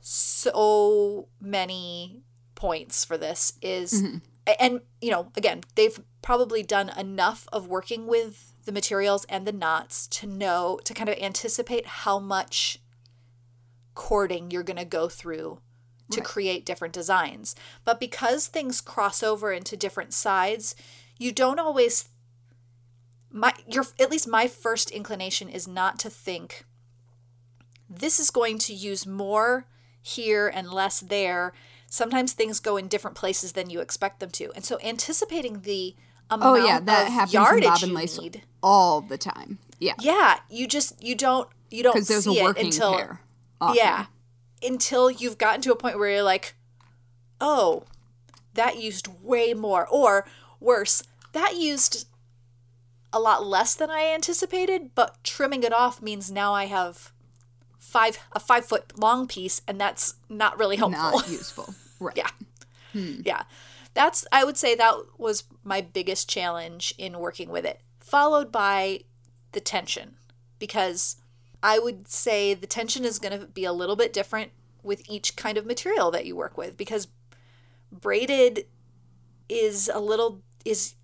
so 0.00 1.28
many 1.40 2.22
points 2.54 3.04
for 3.04 3.16
this 3.16 3.54
is 3.62 4.02
mm-hmm. 4.02 4.18
and 4.58 4.80
you 5.00 5.10
know 5.10 5.30
again 5.36 5.62
they've 5.76 6.00
probably 6.22 6.62
done 6.62 6.90
enough 6.98 7.46
of 7.52 7.66
working 7.66 8.06
with 8.06 8.52
the 8.64 8.72
materials 8.72 9.24
and 9.28 9.46
the 9.46 9.52
knots 9.52 10.06
to 10.06 10.26
know 10.26 10.78
to 10.84 10.92
kind 10.92 11.08
of 11.08 11.16
anticipate 11.18 11.86
how 11.86 12.18
much 12.18 12.78
cording 13.94 14.50
you're 14.50 14.62
going 14.62 14.76
to 14.76 14.84
go 14.84 15.08
through 15.08 15.60
to 16.10 16.20
Right. 16.20 16.26
create 16.26 16.66
different 16.66 16.92
designs. 16.92 17.54
But 17.84 18.00
because 18.00 18.48
things 18.48 18.80
cross 18.80 19.22
over 19.22 19.52
into 19.52 19.76
different 19.76 20.12
sides, 20.12 20.74
you 21.18 21.30
don't 21.32 21.60
always 21.60 22.08
my 23.32 23.52
your 23.68 23.84
at 23.98 24.10
least 24.10 24.28
my 24.28 24.48
first 24.48 24.90
inclination 24.90 25.48
is 25.48 25.68
not 25.68 25.98
to 26.00 26.10
think 26.10 26.64
this 27.88 28.20
is 28.20 28.30
going 28.30 28.58
to 28.58 28.72
use 28.72 29.06
more 29.06 29.66
here 30.00 30.48
and 30.48 30.70
less 30.70 31.00
there. 31.00 31.52
Sometimes 31.88 32.32
things 32.32 32.60
go 32.60 32.76
in 32.76 32.86
different 32.86 33.16
places 33.16 33.52
than 33.52 33.68
you 33.68 33.80
expect 33.80 34.20
them 34.20 34.30
to. 34.30 34.52
And 34.54 34.64
so 34.64 34.78
anticipating 34.82 35.62
the 35.62 35.96
Oh 36.30 36.54
amount 36.54 36.68
yeah, 36.68 36.80
that 36.80 37.06
of 37.08 37.12
happens 37.12 37.34
in 37.34 37.40
yardage 37.40 37.82
you 37.82 37.94
lace 37.94 38.20
need, 38.20 38.42
all 38.62 39.00
the 39.00 39.18
time. 39.18 39.58
Yeah. 39.80 39.94
yeah, 39.98 40.38
you 40.48 40.68
just 40.68 41.02
you 41.02 41.16
don't 41.16 41.48
you 41.70 41.82
don't 41.82 42.04
see 42.04 42.38
it 42.38 42.56
until 42.56 42.96
pair. 42.96 43.20
yeah. 43.74 44.06
Until 44.62 45.10
you've 45.10 45.38
gotten 45.38 45.60
to 45.62 45.72
a 45.72 45.76
point 45.76 45.98
where 45.98 46.10
you're 46.10 46.22
like, 46.22 46.54
oh, 47.40 47.84
that 48.54 48.78
used 48.80 49.08
way 49.22 49.54
more. 49.54 49.88
Or 49.88 50.26
worse, 50.60 51.02
that 51.32 51.56
used 51.56 52.06
a 53.12 53.20
lot 53.20 53.44
less 53.44 53.74
than 53.74 53.90
I 53.90 54.12
anticipated, 54.14 54.94
but 54.94 55.22
trimming 55.24 55.62
it 55.62 55.72
off 55.72 56.00
means 56.00 56.30
now 56.30 56.54
I 56.54 56.66
have 56.66 57.12
five 57.78 58.18
a 58.32 58.40
five 58.40 58.64
foot 58.64 58.98
long 58.98 59.26
piece 59.26 59.62
and 59.66 59.80
that's 59.80 60.14
not 60.28 60.58
really 60.58 60.76
helpful. 60.76 61.02
Not 61.02 61.28
useful. 61.30 61.74
Right. 61.98 62.16
yeah. 62.16 62.30
Hmm. 62.92 63.20
Yeah. 63.24 63.42
That's 63.94 64.26
I 64.30 64.44
would 64.44 64.56
say 64.56 64.74
that 64.74 64.94
was 65.18 65.44
my 65.64 65.80
biggest 65.80 66.28
challenge 66.28 66.94
in 66.98 67.18
working 67.18 67.50
with 67.50 67.64
it. 67.64 67.80
Followed 67.98 68.52
by 68.52 69.00
the 69.52 69.60
tension 69.60 70.16
because 70.58 71.16
I 71.62 71.78
would 71.78 72.08
say 72.08 72.54
the 72.54 72.66
tension 72.66 73.04
is 73.04 73.18
going 73.18 73.38
to 73.38 73.46
be 73.46 73.64
a 73.64 73.72
little 73.72 73.96
bit 73.96 74.12
different 74.12 74.52
with 74.82 75.08
each 75.10 75.36
kind 75.36 75.58
of 75.58 75.66
material 75.66 76.10
that 76.10 76.24
you 76.24 76.36
work 76.36 76.56
with 76.56 76.76
because 76.76 77.08
braided 77.92 78.66
is 79.48 79.90
a 79.92 80.00
little 80.00 80.42
is 80.64 80.94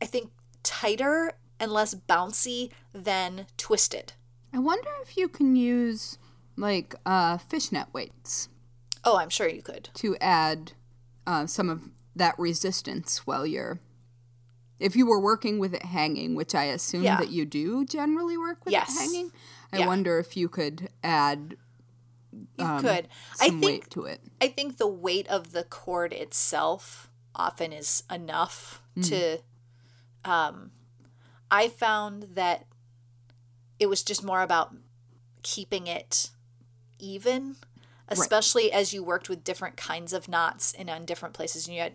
I 0.00 0.06
think 0.06 0.30
tighter 0.62 1.32
and 1.58 1.72
less 1.72 1.94
bouncy 1.94 2.70
than 2.92 3.46
twisted. 3.56 4.12
I 4.52 4.58
wonder 4.58 4.90
if 5.02 5.16
you 5.16 5.28
can 5.28 5.56
use 5.56 6.18
like 6.56 6.94
uh, 7.04 7.38
fishnet 7.38 7.88
weights 7.92 8.48
Oh, 9.04 9.18
I'm 9.18 9.28
sure 9.30 9.48
you 9.48 9.62
could. 9.62 9.90
to 9.94 10.16
add 10.20 10.72
uh, 11.26 11.46
some 11.46 11.68
of 11.70 11.90
that 12.14 12.38
resistance 12.38 13.26
while 13.26 13.46
you're. 13.46 13.78
If 14.78 14.94
you 14.96 15.06
were 15.06 15.20
working 15.20 15.58
with 15.58 15.74
it 15.74 15.84
hanging, 15.86 16.34
which 16.34 16.54
I 16.54 16.64
assume 16.64 17.02
Yeah. 17.04 17.16
that 17.18 17.30
you 17.30 17.44
do 17.46 17.84
generally 17.84 18.36
work 18.36 18.64
with 18.64 18.72
Yes. 18.72 18.90
it 18.94 19.00
hanging, 19.00 19.32
I 19.72 19.78
Yeah. 19.78 19.86
wonder 19.86 20.18
if 20.18 20.36
you 20.36 20.48
could 20.48 20.90
add 21.02 21.56
You 22.58 22.64
um, 22.66 22.80
could. 22.82 23.08
I 23.40 23.48
think 23.50 23.64
weight 23.64 23.90
to 23.90 24.04
it. 24.04 24.20
I 24.40 24.48
think 24.48 24.76
the 24.76 24.86
weight 24.86 25.26
of 25.28 25.52
the 25.52 25.64
cord 25.64 26.12
itself 26.12 27.10
often 27.34 27.72
is 27.72 28.02
enough 28.10 28.82
to 29.02 29.38
um 30.24 30.70
I 31.50 31.68
found 31.68 32.34
that 32.34 32.66
it 33.78 33.86
was 33.86 34.02
just 34.02 34.24
more 34.24 34.42
about 34.42 34.74
keeping 35.42 35.86
it 35.86 36.30
even 36.98 37.56
especially 38.08 38.72
as 38.72 38.94
you 38.94 39.02
worked 39.02 39.28
with 39.28 39.44
different 39.44 39.76
kinds 39.76 40.12
of 40.12 40.28
knots 40.28 40.72
and 40.78 40.88
on 40.88 41.04
different 41.04 41.34
places 41.34 41.66
and 41.66 41.76
you 41.76 41.82
had 41.82 41.92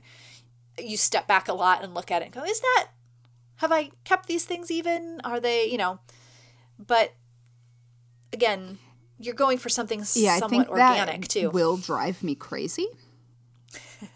you 0.79 0.95
step 0.97 1.27
back 1.27 1.47
a 1.47 1.53
lot 1.53 1.83
and 1.83 1.93
look 1.93 2.11
at 2.11 2.21
it 2.21 2.25
and 2.25 2.33
go 2.33 2.43
is 2.43 2.61
that 2.61 2.87
have 3.57 3.71
I 3.71 3.91
kept 4.05 4.25
these 4.25 4.43
things 4.45 4.71
even? 4.71 5.21
Are 5.23 5.39
they 5.39 5.65
you 5.65 5.77
know? 5.77 5.99
But 6.79 7.13
again 8.33 8.77
you're 9.19 9.35
going 9.35 9.57
for 9.57 9.69
something 9.69 9.99
Yeah, 10.15 10.33
I 10.33 10.39
somewhat 10.39 10.67
think 10.67 10.77
that 10.77 10.99
organic 10.99 11.27
too. 11.27 11.49
will 11.51 11.77
drive 11.77 12.23
me 12.23 12.35
crazy. 12.35 12.87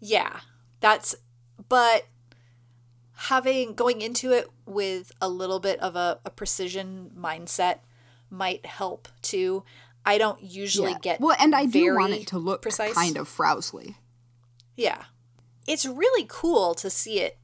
Yeah, 0.00 0.40
that's 0.80 1.14
but 1.68 2.06
having 3.28 3.74
going 3.74 4.02
into 4.02 4.32
it 4.32 4.48
with 4.66 5.12
a 5.20 5.28
little 5.28 5.60
bit 5.60 5.78
of 5.80 5.96
a, 5.96 6.18
a 6.24 6.30
precision 6.30 7.10
mindset 7.18 7.78
might 8.30 8.66
help 8.66 9.08
too. 9.22 9.64
I 10.04 10.18
don't 10.18 10.40
usually 10.42 10.92
Yeah. 10.92 10.98
get 11.02 11.20
well, 11.20 11.36
and 11.38 11.54
I 11.54 11.66
do 11.66 11.94
want 11.94 12.12
it 12.12 12.26
to 12.28 12.38
look 12.38 12.62
precise. 12.62 12.94
kind 12.94 13.16
of 13.16 13.28
frowsly. 13.28 13.96
Yeah. 14.76 15.04
It's 15.66 15.84
really 15.86 16.26
cool 16.28 16.74
to 16.76 16.88
see 16.88 17.20
it 17.20 17.38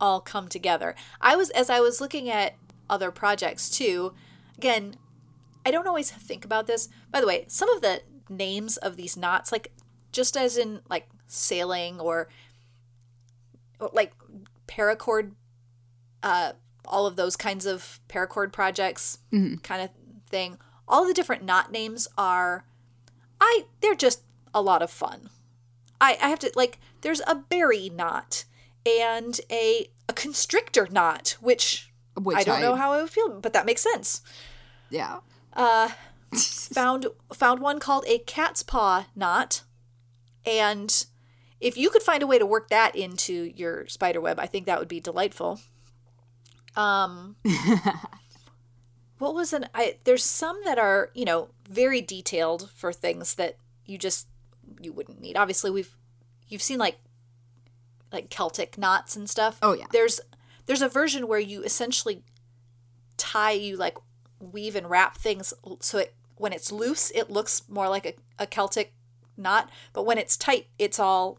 all 0.00 0.20
come 0.20 0.48
together. 0.48 0.94
I 1.20 1.36
was 1.36 1.50
as 1.50 1.70
I 1.70 1.80
was 1.80 2.00
looking 2.00 2.28
at 2.28 2.54
other 2.90 3.10
projects 3.10 3.70
too. 3.70 4.14
Again, 4.56 4.96
I 5.64 5.70
don't 5.70 5.86
always 5.86 6.10
think 6.10 6.44
about 6.44 6.66
this. 6.66 6.88
By 7.12 7.20
the 7.20 7.26
way, 7.26 7.44
some 7.48 7.68
of 7.70 7.82
the 7.82 8.02
names 8.28 8.76
of 8.78 8.96
these 8.96 9.16
knots 9.16 9.52
like 9.52 9.72
just 10.10 10.36
as 10.36 10.56
in 10.56 10.80
like 10.88 11.08
sailing 11.26 12.00
or, 12.00 12.28
or 13.78 13.90
like 13.92 14.12
paracord 14.68 15.32
uh 16.22 16.52
all 16.86 17.06
of 17.06 17.16
those 17.16 17.36
kinds 17.36 17.66
of 17.66 18.00
paracord 18.08 18.52
projects 18.52 19.18
kind 19.62 19.82
of 19.82 19.90
thing. 20.28 20.56
All 20.86 21.06
the 21.06 21.12
different 21.14 21.42
knot 21.44 21.70
names 21.72 22.06
are 22.16 22.64
I 23.40 23.64
they're 23.80 23.94
just 23.94 24.22
a 24.54 24.62
lot 24.62 24.82
of 24.82 24.90
fun. 24.90 25.28
I, 26.00 26.16
I 26.22 26.28
have 26.28 26.38
to 26.40 26.52
like 26.54 26.78
there's 27.00 27.20
a 27.26 27.34
berry 27.34 27.88
knot 27.90 28.44
and 28.86 29.40
a 29.50 29.90
a 30.08 30.12
constrictor 30.14 30.88
knot, 30.90 31.36
which, 31.40 31.90
Which 32.14 32.36
I 32.38 32.42
don't 32.44 32.58
I- 32.58 32.62
know 32.62 32.74
how 32.76 32.92
I 32.92 33.02
would 33.02 33.10
feel, 33.10 33.28
but 33.40 33.52
that 33.52 33.66
makes 33.66 33.82
sense. 33.82 34.22
Yeah. 34.88 35.18
Uh, 35.52 35.90
Found 36.72 37.06
found 37.32 37.60
one 37.60 37.78
called 37.80 38.04
a 38.06 38.18
cat's 38.18 38.62
paw 38.62 39.06
knot, 39.16 39.62
and 40.46 41.04
if 41.60 41.76
you 41.76 41.90
could 41.90 42.02
find 42.02 42.22
a 42.22 42.26
way 42.26 42.38
to 42.38 42.46
work 42.46 42.68
that 42.68 42.94
into 42.94 43.52
your 43.56 43.86
spider 43.86 44.20
web, 44.20 44.38
I 44.38 44.46
think 44.46 44.66
that 44.66 44.78
would 44.78 44.88
be 44.88 45.00
delightful. 45.00 45.60
Um, 46.76 47.36
what 49.18 49.34
was 49.34 49.52
an 49.52 49.68
I? 49.74 49.96
There's 50.04 50.24
some 50.24 50.60
that 50.64 50.78
are 50.78 51.10
you 51.14 51.24
know 51.24 51.48
very 51.68 52.00
detailed 52.00 52.70
for 52.74 52.92
things 52.92 53.34
that 53.34 53.56
you 53.86 53.98
just 53.98 54.28
you 54.80 54.92
wouldn't 54.92 55.20
need. 55.20 55.36
Obviously, 55.36 55.70
we've 55.70 55.96
you've 56.48 56.62
seen 56.62 56.78
like 56.78 56.98
like 58.12 58.30
Celtic 58.30 58.78
knots 58.78 59.16
and 59.16 59.28
stuff. 59.28 59.58
Oh, 59.62 59.74
yeah. 59.74 59.86
There's 59.92 60.20
there's 60.66 60.82
a 60.82 60.88
version 60.88 61.28
where 61.28 61.38
you 61.38 61.62
essentially 61.62 62.22
tie 63.16 63.52
you 63.52 63.76
like 63.76 63.96
weave 64.38 64.76
and 64.76 64.88
wrap 64.88 65.16
things 65.16 65.52
so 65.80 65.98
it 65.98 66.14
when 66.36 66.52
it's 66.52 66.70
loose 66.70 67.10
it 67.10 67.28
looks 67.28 67.68
more 67.68 67.88
like 67.88 68.06
a, 68.06 68.14
a 68.38 68.46
Celtic 68.46 68.92
knot, 69.36 69.70
but 69.92 70.04
when 70.04 70.18
it's 70.18 70.36
tight 70.36 70.66
it's 70.78 70.98
all 70.98 71.38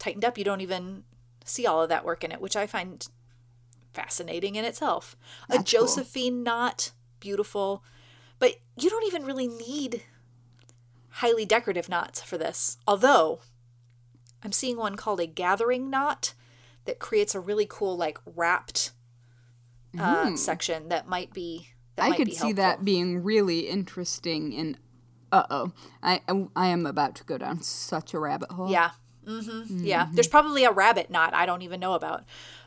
tightened 0.00 0.24
up. 0.24 0.36
You 0.36 0.44
don't 0.44 0.60
even 0.60 1.04
see 1.44 1.66
all 1.66 1.82
of 1.82 1.88
that 1.90 2.04
work 2.04 2.24
in 2.24 2.32
it, 2.32 2.40
which 2.40 2.56
I 2.56 2.66
find 2.66 3.06
fascinating 3.92 4.56
in 4.56 4.64
itself. 4.64 5.16
a 5.48 5.52
That's 5.52 5.70
cool. 5.70 5.82
Josephine 5.82 6.42
knot, 6.42 6.90
beautiful. 7.20 7.84
But 8.40 8.56
you 8.76 8.90
don't 8.90 9.06
even 9.06 9.24
really 9.24 9.46
need 9.46 10.02
highly 11.10 11.44
decorative 11.44 11.88
knots 11.88 12.20
for 12.22 12.38
this. 12.38 12.78
Although 12.86 13.40
I'm 14.42 14.52
seeing 14.52 14.76
one 14.76 14.96
called 14.96 15.20
a 15.20 15.26
gathering 15.26 15.90
knot 15.90 16.34
that 16.86 16.98
creates 16.98 17.34
a 17.34 17.40
really 17.40 17.66
cool 17.68 17.96
like 17.96 18.18
wrapped 18.24 18.92
uh, 19.98 20.36
section 20.36 20.88
that 20.88 21.08
might 21.08 21.32
be 21.32 21.68
that. 21.96 22.04
I 22.04 22.08
might 22.10 22.16
could 22.16 22.28
be 22.28 22.34
see 22.34 22.52
that 22.52 22.84
being 22.84 23.22
really 23.22 23.60
interesting. 23.68 24.52
In 24.52 24.78
uh 25.32 25.44
oh, 25.50 25.72
I 26.02 26.20
I 26.56 26.68
am 26.68 26.86
about 26.86 27.14
to 27.16 27.24
go 27.24 27.36
down 27.36 27.60
such 27.62 28.14
a 28.14 28.18
rabbit 28.18 28.52
hole. 28.52 28.70
Yeah. 28.70 28.92
Hmm 29.26 29.62
Yeah. 29.84 30.08
There's 30.12 30.28
probably 30.28 30.64
a 30.64 30.70
rabbit 30.72 31.10
knot 31.10 31.34
I 31.34 31.46
don't 31.46 31.62
even 31.62 31.80
know 31.80 31.94
about. 31.94 32.24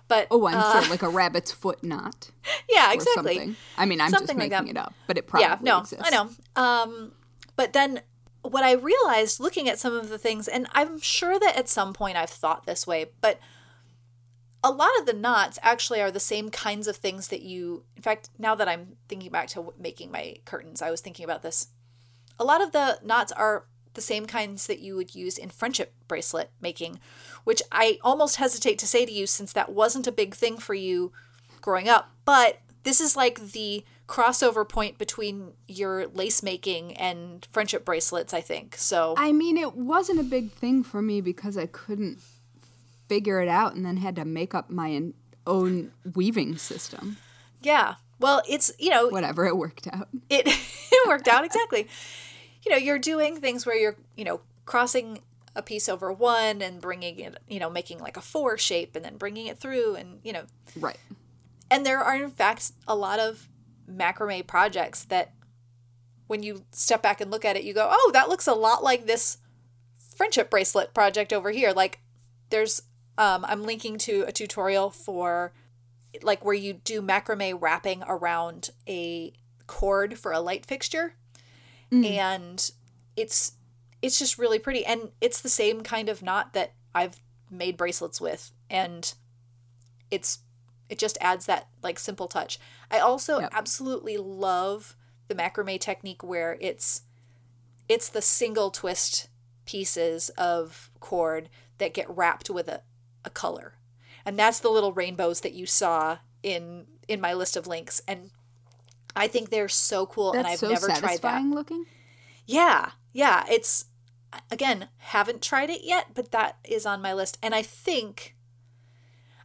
But 0.07 0.27
Oh, 0.29 0.45
I'm 0.47 0.55
uh, 0.57 0.81
sure, 0.81 0.89
like 0.91 1.01
a 1.01 1.09
rabbit's 1.09 1.51
foot 1.51 1.83
knot 1.83 2.29
yeah, 2.69 2.91
exactly. 2.93 3.35
something. 3.35 3.55
I 3.77 3.85
mean, 3.85 4.01
I'm 4.01 4.09
Something 4.09 4.37
just 4.37 4.37
making 4.37 4.65
that. 4.65 4.69
it 4.69 4.77
up, 4.77 4.93
but 5.07 5.17
it 5.17 5.27
probably 5.27 5.45
yeah, 5.47 5.57
no, 5.61 5.79
exists. 5.79 6.05
I 6.05 6.09
know. 6.09 6.29
Um, 6.61 7.13
but 7.55 7.71
then 7.73 8.01
what 8.41 8.63
I 8.63 8.73
realized 8.73 9.39
looking 9.39 9.69
at 9.69 9.79
some 9.79 9.93
of 9.95 10.09
the 10.09 10.17
things, 10.17 10.47
and 10.49 10.67
I'm 10.73 10.99
sure 10.99 11.39
that 11.39 11.55
at 11.55 11.69
some 11.69 11.93
point 11.93 12.17
I've 12.17 12.29
thought 12.29 12.65
this 12.65 12.85
way, 12.85 13.05
but 13.21 13.39
a 14.63 14.71
lot 14.71 14.89
of 14.99 15.05
the 15.05 15.13
knots 15.13 15.57
actually 15.61 16.01
are 16.01 16.11
the 16.11 16.19
same 16.19 16.49
kinds 16.49 16.87
of 16.87 16.95
things 16.97 17.29
that 17.29 17.41
you, 17.41 17.83
in 17.95 18.01
fact, 18.03 18.29
now 18.37 18.55
that 18.55 18.67
I'm 18.67 18.97
thinking 19.09 19.31
back 19.31 19.47
to 19.49 19.73
making 19.79 20.11
my 20.11 20.35
curtains, 20.45 20.81
I 20.81 20.91
was 20.91 21.01
thinking 21.01 21.23
about 21.25 21.41
this. 21.43 21.67
A 22.39 22.43
lot 22.43 22.61
of 22.61 22.71
the 22.71 22.99
knots 23.03 23.31
are 23.33 23.65
the 23.93 24.01
same 24.01 24.25
kinds 24.25 24.67
that 24.67 24.79
you 24.79 24.95
would 24.95 25.15
use 25.15 25.37
in 25.37 25.49
friendship 25.49 25.93
bracelet 26.07 26.51
making, 26.61 26.99
which 27.43 27.61
I 27.71 27.99
almost 28.03 28.37
hesitate 28.37 28.79
to 28.79 28.87
say 28.87 29.05
to 29.05 29.11
you 29.11 29.25
since 29.27 29.53
that 29.53 29.71
wasn't 29.71 30.07
a 30.07 30.11
big 30.11 30.33
thing 30.35 30.57
for 30.57 30.73
you 30.73 31.11
growing 31.61 31.89
up. 31.89 32.11
But 32.25 32.59
this 32.83 32.99
is 32.99 33.15
like 33.15 33.39
the 33.51 33.85
crossover 34.07 34.67
point 34.67 34.97
between 34.97 35.53
your 35.67 36.07
lace 36.07 36.43
making 36.43 36.95
and 36.97 37.47
friendship 37.51 37.85
bracelets, 37.85 38.33
I 38.33 38.41
think. 38.41 38.75
So, 38.77 39.13
I 39.17 39.31
mean, 39.31 39.57
it 39.57 39.75
wasn't 39.75 40.19
a 40.19 40.23
big 40.23 40.51
thing 40.51 40.83
for 40.83 41.01
me 41.01 41.21
because 41.21 41.57
I 41.57 41.65
couldn't 41.67 42.19
figure 43.07 43.41
it 43.41 43.47
out 43.49 43.75
and 43.75 43.85
then 43.85 43.97
had 43.97 44.15
to 44.17 44.25
make 44.25 44.53
up 44.53 44.69
my 44.69 45.01
own 45.47 45.91
weaving 46.13 46.57
system. 46.57 47.17
yeah. 47.61 47.95
Well, 48.19 48.41
it's, 48.47 48.71
you 48.79 48.89
know, 48.89 49.07
Whatever, 49.09 49.45
it 49.45 49.57
worked 49.57 49.87
out. 49.91 50.07
it 50.29 50.47
it 50.91 51.07
worked 51.09 51.27
out 51.27 51.43
exactly. 51.43 51.87
You 52.65 52.71
know, 52.71 52.77
you're 52.77 52.99
doing 52.99 53.39
things 53.39 53.65
where 53.65 53.75
you're, 53.75 53.97
you 54.15 54.23
know, 54.23 54.41
crossing 54.65 55.19
a 55.55 55.61
piece 55.61 55.87
over 55.87 56.11
one 56.11 56.61
and 56.61 56.81
bringing 56.81 57.19
it, 57.19 57.37
you 57.47 57.59
know, 57.59 57.69
making 57.69 57.99
like 57.99 58.17
a 58.17 58.21
four 58.21 58.57
shape 58.57 58.95
and 58.95 59.05
then 59.05 59.17
bringing 59.17 59.47
it 59.47 59.59
through 59.59 59.95
and, 59.95 60.19
you 60.23 60.33
know, 60.33 60.43
Right. 60.79 60.97
and 61.69 61.85
there 61.85 61.99
are 61.99 62.15
in 62.15 62.31
fact 62.31 62.71
a 62.87 62.95
lot 62.95 63.19
of 63.19 63.47
macrame 63.91 64.47
projects 64.47 65.03
that 65.05 65.33
when 66.27 66.41
you 66.41 66.63
step 66.71 67.03
back 67.03 67.21
and 67.21 67.29
look 67.29 67.45
at 67.45 67.55
it 67.57 67.63
you 67.63 67.73
go 67.73 67.87
oh 67.91 68.11
that 68.13 68.29
looks 68.29 68.47
a 68.47 68.53
lot 68.53 68.83
like 68.83 69.05
this 69.05 69.37
friendship 70.15 70.49
bracelet 70.49 70.93
project 70.93 71.33
over 71.33 71.51
here. 71.51 71.71
Like 71.71 71.99
there's 72.49 72.83
um, 73.17 73.45
i'm 73.47 73.63
linking 73.63 73.97
to 73.97 74.23
a 74.27 74.31
tutorial 74.31 74.89
for 74.89 75.53
like 76.21 76.43
where 76.45 76.55
you 76.55 76.73
do 76.73 77.01
macrame 77.01 77.59
wrapping 77.61 78.03
around 78.07 78.69
a 78.87 79.33
cord 79.67 80.17
for 80.17 80.31
a 80.31 80.39
light 80.39 80.65
fixture 80.65 81.15
Mm. 81.93 82.05
and 82.17 82.71
it's 83.15 83.53
it's 84.01 84.17
just 84.17 84.37
really 84.39 84.57
pretty 84.57 84.83
and 84.85 85.11
it's 85.21 85.39
the 85.41 85.49
same 85.49 85.81
kind 85.83 86.09
of 86.09 86.23
knot 86.23 86.53
that 86.53 86.73
i've 86.95 87.19
made 87.51 87.77
bracelets 87.77 88.19
with 88.19 88.51
and 88.69 89.13
it's 90.09 90.39
it 90.89 90.99
just 90.99 91.17
adds 91.21 91.45
that 91.47 91.69
like 91.81 91.97
simple 91.97 92.27
touch. 92.27 92.59
I 92.91 92.99
also 92.99 93.39
Yep. 93.39 93.49
absolutely 93.53 94.17
love 94.17 94.95
the 95.27 95.33
macrame 95.35 95.79
technique 95.79 96.23
where 96.23 96.57
it's 96.61 97.03
it's 97.89 98.09
the 98.09 98.21
single 98.21 98.69
twist 98.69 99.27
pieces 99.65 100.29
of 100.37 100.91
cord 100.99 101.49
that 101.79 101.93
get 101.93 102.09
wrapped 102.09 102.49
with 102.49 102.67
a, 102.67 102.81
a 103.25 103.29
color. 103.29 103.73
And 104.25 104.37
that's 104.37 104.59
the 104.59 104.69
little 104.69 104.93
rainbows 104.93 105.41
that 105.41 105.53
you 105.53 105.65
saw 105.65 106.19
in 106.43 106.85
in 107.07 107.19
my 107.19 107.33
list 107.33 107.57
of 107.57 107.65
links 107.65 108.01
and 108.07 108.29
I 109.15 109.27
think 109.27 109.49
they're 109.49 109.69
so 109.69 110.05
cool 110.05 110.31
That's 110.31 110.45
and 110.45 110.47
I've 110.47 110.59
so 110.59 110.69
never 110.69 110.87
tried 110.87 111.21
that. 111.21 111.43
looking. 111.43 111.85
Yeah, 112.45 112.91
yeah. 113.11 113.45
It's 113.49 113.85
again 114.51 114.89
haven't 114.97 115.41
tried 115.41 115.69
it 115.69 115.83
yet, 115.83 116.07
but 116.13 116.31
that 116.31 116.57
is 116.63 116.85
on 116.85 117.01
my 117.01 117.13
list. 117.13 117.37
And 117.41 117.53
I 117.53 117.61
think, 117.61 118.35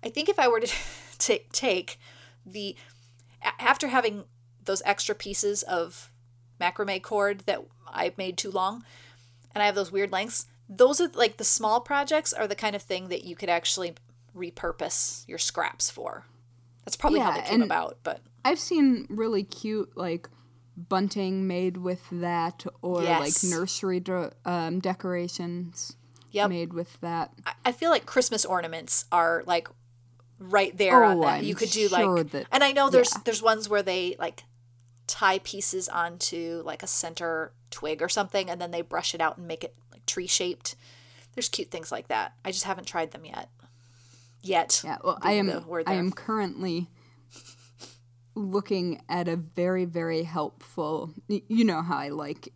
I 0.03 0.09
think 0.09 0.29
if 0.29 0.39
I 0.39 0.49
were 0.49 0.61
to 0.61 0.67
ta- 1.19 1.45
take 1.53 1.99
the 2.45 2.77
after 3.59 3.89
having 3.89 4.25
those 4.65 4.83
extra 4.85 5.15
pieces 5.15 5.63
of 5.63 6.13
macrame 6.61 7.03
cord 7.03 7.41
that 7.41 7.65
I 7.87 8.13
made 8.17 8.37
too 8.37 8.51
long, 8.51 8.85
and 9.55 9.63
I 9.63 9.67
have 9.67 9.75
those 9.75 9.93
weird 9.93 10.13
lengths. 10.13 10.47
Those 10.69 11.01
are 11.01 11.09
like 11.09 11.39
the 11.39 11.45
small 11.45 11.81
projects 11.81 12.33
are 12.33 12.47
the 12.47 12.55
kind 12.55 12.77
of 12.77 12.83
thing 12.83 13.09
that 13.09 13.25
you 13.25 13.35
could 13.35 13.49
actually 13.49 13.95
repurpose 14.37 15.27
your 15.27 15.39
scraps 15.39 15.91
for. 15.91 16.27
That's 16.89 16.97
probably 16.97 17.21
how 17.21 17.33
they 17.33 17.43
came 17.43 17.61
about, 17.61 17.99
but 18.03 18.23
I've 18.47 18.59
seen 18.59 19.07
really 19.11 19.45
cute 19.45 19.95
like 19.95 20.27
bunting 20.75 21.47
made 21.47 21.77
with 21.77 22.01
that, 22.11 22.65
or 22.81 23.03
Yes. 23.03 23.45
like 23.45 23.53
nursery 23.53 24.01
de- 24.01 24.33
um, 24.47 24.81
decorations 24.81 25.97
Yep. 26.31 26.49
made 26.49 26.73
with 26.73 26.99
that. 27.03 27.35
I- 27.45 27.53
I 27.67 27.73
feel 27.73 27.91
like 27.91 28.07
Christmas 28.07 28.47
ornaments 28.47 29.05
are 29.13 29.43
like 29.47 29.69
right 30.39 30.75
there 30.79 31.05
on 31.05 31.19
Oh, 31.19 31.21
that. 31.25 31.35
I'm 31.41 31.45
you 31.45 31.55
could 31.55 31.71
do 31.71 31.89
sure 31.91 32.17
like, 32.19 32.31
that- 32.31 32.47
and 32.51 32.65
I 32.65 32.73
know 32.73 32.89
there's 32.89 33.13
yeah. 33.15 33.21
there's 33.27 33.43
ones 33.43 33.69
where 33.69 33.83
they 33.83 34.17
like 34.19 34.45
tie 35.07 35.41
pieces 35.41 35.91
onto 35.91 36.63
like 36.65 36.83
a 36.83 36.87
center 36.87 37.53
twig 37.71 38.01
or 38.01 38.09
something, 38.09 38.49
and 38.49 38.59
then 38.63 38.71
they 38.71 38.81
brush 38.81 39.15
it 39.15 39.21
out 39.21 39.37
and 39.37 39.47
make 39.47 39.63
it 39.63 39.75
like 39.93 40.07
tree 40.07 40.27
shaped. 40.27 40.75
There's 41.35 41.51
cute 41.51 41.71
things 41.71 41.93
like 41.93 42.09
that. 42.09 42.33
I 42.47 42.51
just 42.51 42.65
haven't 42.65 42.87
tried 42.87 43.11
them 43.11 43.27
yet. 43.27 43.51
Yet. 44.43 44.83
Yeah, 44.85 44.99
well, 45.03 45.19
I 45.23 45.33
am. 45.33 45.47
the 45.47 45.61
word 45.61 45.85
I 45.87 45.95
am 45.95 46.13
currently 46.13 46.89
looking 48.35 49.03
at 49.09 49.29
a 49.29 49.37
very, 49.37 49.85
very 49.85 50.23
helpful. 50.23 51.13
You 51.29 51.65
know 51.65 51.83
how 51.83 51.99
I 51.99 52.09
like 52.11 52.53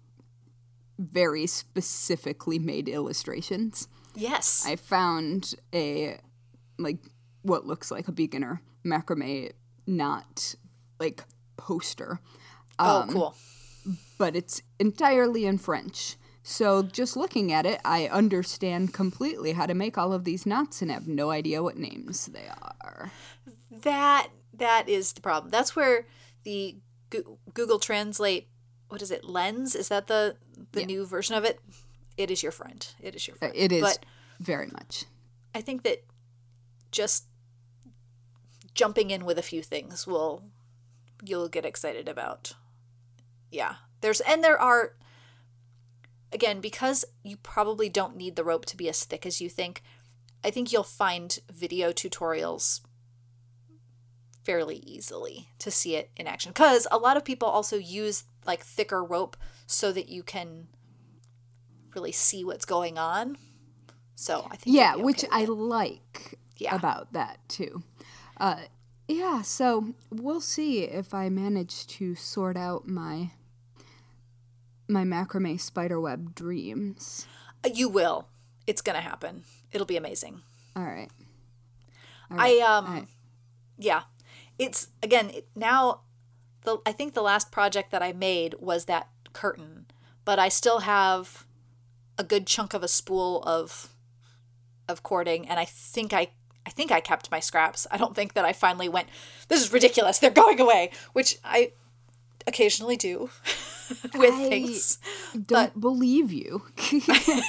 very 0.99 1.47
specifically 1.47 2.59
made 2.59 2.89
illustrations. 2.89 3.89
Yes. 4.15 4.65
I 4.67 4.77
found 4.77 5.55
a 5.75 6.19
like 6.79 6.99
what 7.43 7.67
looks 7.67 7.91
like 7.91 8.09
a 8.09 8.13
beginner 8.13 8.63
macrame 8.85 9.53
knot 9.87 10.55
like 10.99 11.25
poster, 11.57 12.21
oh, 12.79 13.03
um, 13.03 13.09
cool. 13.09 13.37
but 14.19 14.37
it's 14.37 14.63
entirely 14.79 15.45
in 15.47 15.59
French. 15.59 16.17
So 16.43 16.83
just 16.83 17.17
looking 17.17 17.53
at 17.53 17.67
it, 17.67 17.81
I 17.85 18.07
understand 18.09 18.93
completely 18.93 19.53
how 19.53 19.67
to 19.67 19.75
make 19.75 19.97
all 19.97 20.13
of 20.13 20.25
these 20.25 20.45
knots 20.45 20.83
and 20.83 20.91
have 20.91 21.07
no 21.07 21.31
idea 21.31 21.63
what 21.63 21.77
names 21.77 22.27
they 22.27 22.49
are. 22.49 23.13
That 23.71 24.29
that 24.53 24.89
is 24.89 25.13
the 25.13 25.21
problem. 25.21 25.51
That's 25.51 25.75
where 25.77 26.07
the 26.45 26.77
Goo- 27.11 27.39
Google 27.55 27.79
Translate. 27.79 28.49
What 28.89 29.03
is 29.03 29.11
it? 29.11 29.25
Lens 29.25 29.75
is 29.75 29.89
that 29.89 30.09
the 30.09 30.37
the 30.73 30.81
Yeah. 30.81 30.87
new 30.87 31.07
version 31.07 31.35
of 31.37 31.45
it? 31.45 31.61
It 32.17 32.31
is 32.31 32.43
your 32.43 32.53
friend. 32.53 32.87
It 33.01 33.15
is 33.15 33.27
your 33.27 33.37
friend. 33.37 33.53
It 33.57 33.71
is 33.73 33.83
But 33.83 34.05
very 34.41 34.67
much. 34.67 35.05
I 35.55 35.61
think 35.61 35.83
that 35.85 36.05
just 36.91 37.25
jumping 38.75 39.11
in 39.11 39.25
with 39.25 39.39
a 39.39 39.43
few 39.43 39.63
things 39.63 40.07
will 40.07 40.45
you'll 41.25 41.49
get 41.49 41.65
excited 41.65 42.09
about. 42.09 42.55
Yeah. 43.51 43.77
There's 44.01 44.21
and 44.23 44.43
there 44.43 44.61
are 44.61 44.95
again 46.33 46.61
because 46.61 47.05
you 47.23 47.37
probably 47.37 47.89
don't 47.89 48.17
need 48.17 48.37
the 48.37 48.45
rope 48.45 48.65
to 48.67 48.77
be 48.77 48.89
as 48.89 49.05
thick 49.05 49.25
as 49.27 49.41
you 49.41 49.49
think. 49.49 49.83
I 50.45 50.51
think 50.51 50.73
you'll 50.73 50.83
find 50.83 51.39
video 51.53 51.93
tutorials 51.93 52.81
fairly 54.45 54.77
easily 54.85 55.49
to 55.61 55.71
see 55.71 55.95
it 55.95 56.11
in 56.17 56.27
action 56.27 56.53
cuz 56.53 56.87
a 56.91 56.99
lot 56.99 57.17
of 57.17 57.25
people 57.25 57.47
also 57.49 57.77
use 57.77 58.25
like 58.45 58.65
thicker 58.65 59.05
rope 59.05 59.37
so 59.67 59.93
that 59.93 60.09
you 60.09 60.23
can 60.25 60.67
really 61.95 62.11
see 62.13 62.45
what's 62.45 62.65
going 62.65 62.99
on. 62.99 63.37
So, 64.17 64.47
I 64.51 64.57
think 64.57 64.77
Yeah, 64.77 64.95
you'll 64.97 65.05
which 65.05 65.25
I 65.31 65.43
it. 65.43 65.49
like 65.51 66.39
Yeah. 66.57 66.75
about 66.75 67.13
that 67.13 67.39
too. 67.49 67.83
Uh, 68.37 68.63
yeah, 69.09 69.43
so 69.43 69.95
we'll 70.11 70.41
see 70.41 70.83
if 70.85 71.13
I 71.15 71.29
manage 71.29 71.87
to 71.99 72.15
sort 72.15 72.57
out 72.57 72.87
my 72.89 73.33
my 74.89 75.05
macrame 75.05 75.61
spiderweb 75.61 76.35
dreams. 76.35 77.27
Uh, 77.65 77.71
You 77.73 77.89
will. 77.89 78.29
It's 78.67 78.83
gonna 78.83 79.01
happen. 79.01 79.45
It'll 79.73 79.87
be 79.87 79.97
amazing. 79.97 80.43
All 80.77 80.85
right. 80.85 81.11
All 82.31 82.41
I 82.41 82.59
um 82.59 82.85
right. 82.87 83.07
yeah. 83.79 84.03
It's 84.59 84.89
again 85.03 85.31
it, 85.31 85.49
now 85.57 86.01
the 86.65 86.79
I 86.87 86.93
think 86.93 87.15
the 87.15 87.23
last 87.23 87.51
project 87.51 87.91
that 87.91 88.03
I 88.03 88.13
made 88.13 88.55
was 88.61 88.85
that 88.87 89.09
curtain, 89.33 89.87
but 90.25 90.39
I 90.39 90.49
still 90.49 90.81
have 90.81 91.47
a 92.19 92.25
good 92.25 92.47
chunk 92.47 92.75
of 92.75 92.83
a 92.83 92.89
spool 92.89 93.43
of 93.45 93.89
of 94.89 95.03
cording 95.03 95.49
and 95.49 95.59
I 95.59 95.65
think 95.65 96.13
I 96.13 96.29
I 96.67 96.71
think 96.71 96.93
I 96.93 97.01
kept 97.01 97.31
my 97.31 97.41
scraps. 97.41 97.87
I 97.91 97.97
don't 97.97 98.15
think 98.15 98.35
that 98.35 98.45
I 98.45 98.53
finally 98.53 98.89
went 98.89 99.09
this 99.49 99.61
is 99.63 99.73
ridiculous. 99.73 100.19
They're 100.19 100.31
going 100.31 100.61
away, 100.61 100.91
which 101.13 101.39
I 101.45 101.73
occasionally 102.47 102.97
do 102.97 103.31
with 104.15 104.35
I 104.35 104.49
things. 104.49 104.99
Don't 105.47 105.81
believe 105.81 106.33
you. 106.33 106.63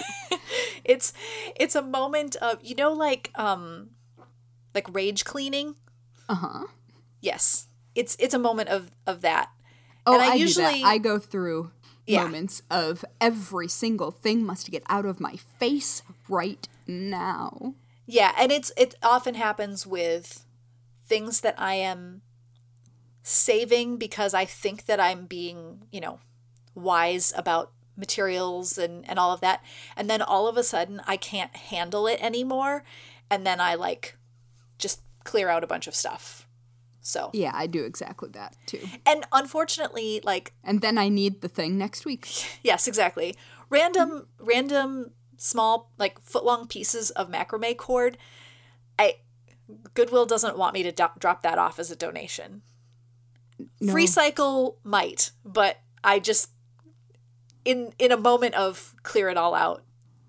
It's 0.83 1.13
it's 1.55 1.75
a 1.75 1.81
moment 1.81 2.35
of 2.37 2.59
you 2.61 2.75
know 2.75 2.91
like 2.91 3.31
um 3.35 3.91
like 4.75 4.93
rage 4.93 5.23
cleaning. 5.23 5.75
uh 6.27 6.35
huh. 6.35 6.63
Yes. 7.21 7.67
It's 7.95 8.17
it's 8.19 8.33
a 8.33 8.39
moment 8.39 8.69
of 8.69 8.91
of 9.07 9.21
that. 9.21 9.49
Oh, 10.05 10.13
And 10.13 10.21
I 10.23 10.31
I, 10.31 10.35
usually-. 10.35 10.83
I 10.83 10.97
go 10.97 11.19
through 11.19 11.71
Yeah. 12.05 12.23
moments 12.25 12.61
of 12.69 13.05
every 13.21 13.69
single 13.69 14.11
thing 14.11 14.43
must 14.43 14.71
get 14.71 14.83
out 14.89 15.05
of 15.05 15.21
my 15.21 15.37
face 15.57 16.01
right 16.27 16.67
now. 16.85 17.75
Yeah, 18.05 18.33
and 18.37 18.51
it's 18.51 18.73
it 18.75 18.95
often 19.01 19.35
happens 19.35 19.87
with 19.87 20.43
things 21.07 21.39
that 21.41 21.55
I 21.57 21.75
am 21.75 22.21
saving 23.23 23.97
because 23.97 24.33
I 24.33 24.45
think 24.45 24.85
that 24.85 24.99
I'm 24.99 25.25
being, 25.25 25.87
you 25.91 26.01
know, 26.01 26.19
wise 26.75 27.33
about 27.35 27.71
materials 27.95 28.77
and 28.77 29.07
and 29.09 29.17
all 29.19 29.31
of 29.31 29.41
that. 29.41 29.63
And 29.95 30.09
then 30.09 30.21
all 30.21 30.47
of 30.47 30.57
a 30.57 30.63
sudden 30.63 31.01
I 31.07 31.17
can't 31.17 31.55
handle 31.55 32.05
it 32.07 32.19
anymore 32.21 32.83
and 33.29 33.45
then 33.47 33.59
I 33.61 33.75
like 33.75 34.17
just 34.77 35.01
clear 35.23 35.47
out 35.49 35.63
a 35.63 35.67
bunch 35.67 35.87
of 35.87 35.95
stuff. 35.95 36.47
So, 37.05 37.29
Yeah, 37.33 37.51
I 37.53 37.67
do 37.67 37.83
exactly 37.83 38.29
that 38.33 38.55
too. 38.65 38.79
and 39.05 39.25
unfortunately 39.31 40.21
like 40.23 40.53
And 40.63 40.81
then 40.81 40.97
I 40.97 41.09
need 41.09 41.41
the 41.41 41.49
thing 41.49 41.77
next 41.77 42.05
week. 42.05 42.27
Yes, 42.63 42.87
exactly. 42.87 43.35
Random, 43.69 44.27
random, 44.39 45.11
small, 45.37 45.91
like 45.97 46.19
foot 46.21 46.43
long 46.45 46.67
pieces 46.67 47.09
of 47.11 47.29
macrame 47.29 47.75
cord. 47.77 48.17
I 48.99 49.15
Goodwill 49.93 50.25
doesn't 50.25 50.57
want 50.57 50.73
me 50.73 50.83
to 50.83 50.91
do- 50.91 51.07
drop 51.19 51.41
that 51.43 51.57
off 51.57 51.79
as 51.79 51.89
a 51.91 51.95
donation. 51.95 52.61
No. 53.81 53.91
Free 53.91 54.07
Cycle 54.07 54.77
might, 54.83 55.31
but 55.45 55.77
I 56.03 56.19
just 56.19 56.51
in 57.65 57.93
in 57.99 58.11
a 58.11 58.17
moment 58.17 58.55
of 58.55 58.93
clear 59.03 59.29
it 59.29 59.37
all 59.37 59.55
out, 59.55 59.83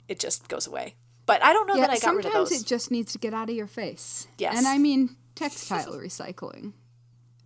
it 0.09 0.19
just 0.19 0.49
goes 0.49 0.67
away. 0.67 0.95
But 1.27 1.43
I 1.43 1.53
don't 1.53 1.67
know 1.67 1.75
Yeah, 1.75 1.87
that 1.87 1.91
I 1.91 1.99
got 1.99 2.15
rid 2.17 2.27
of 2.27 2.33
sometimes 2.33 2.51
those. 2.51 2.61
it 2.63 2.67
just 2.67 2.91
needs 2.91 3.13
to 3.13 3.19
get 3.19 3.33
out 3.35 3.49
of 3.49 3.57
your 3.57 3.67
face. 3.67 4.27
Yes. 4.39 4.57
And 4.59 4.67
I 4.67 4.79
mean 4.79 5.17
textile 5.35 5.93
recycling 5.95 6.73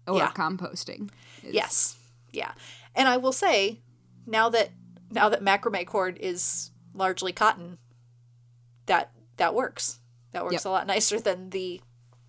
or 0.07 0.19
Yeah. 0.19 0.31
composting. 0.33 1.11
is- 1.43 1.55
Yes. 1.55 1.97
Yeah. 2.33 2.53
And 2.95 3.07
I 3.09 3.17
will 3.17 3.33
say, 3.33 3.81
now 4.27 4.49
that 4.51 4.71
now 5.11 5.29
that 5.29 5.43
macrame 5.43 5.87
cord 5.87 6.19
is 6.21 6.71
largely 6.93 7.33
cotton, 7.33 7.79
that 8.87 9.13
that 9.37 9.55
works. 9.55 10.01
That 10.33 10.43
works 10.45 10.55
Yep. 10.55 10.65
a 10.67 10.69
lot 10.71 10.87
nicer 10.87 11.19
than 11.21 11.51
the 11.51 11.81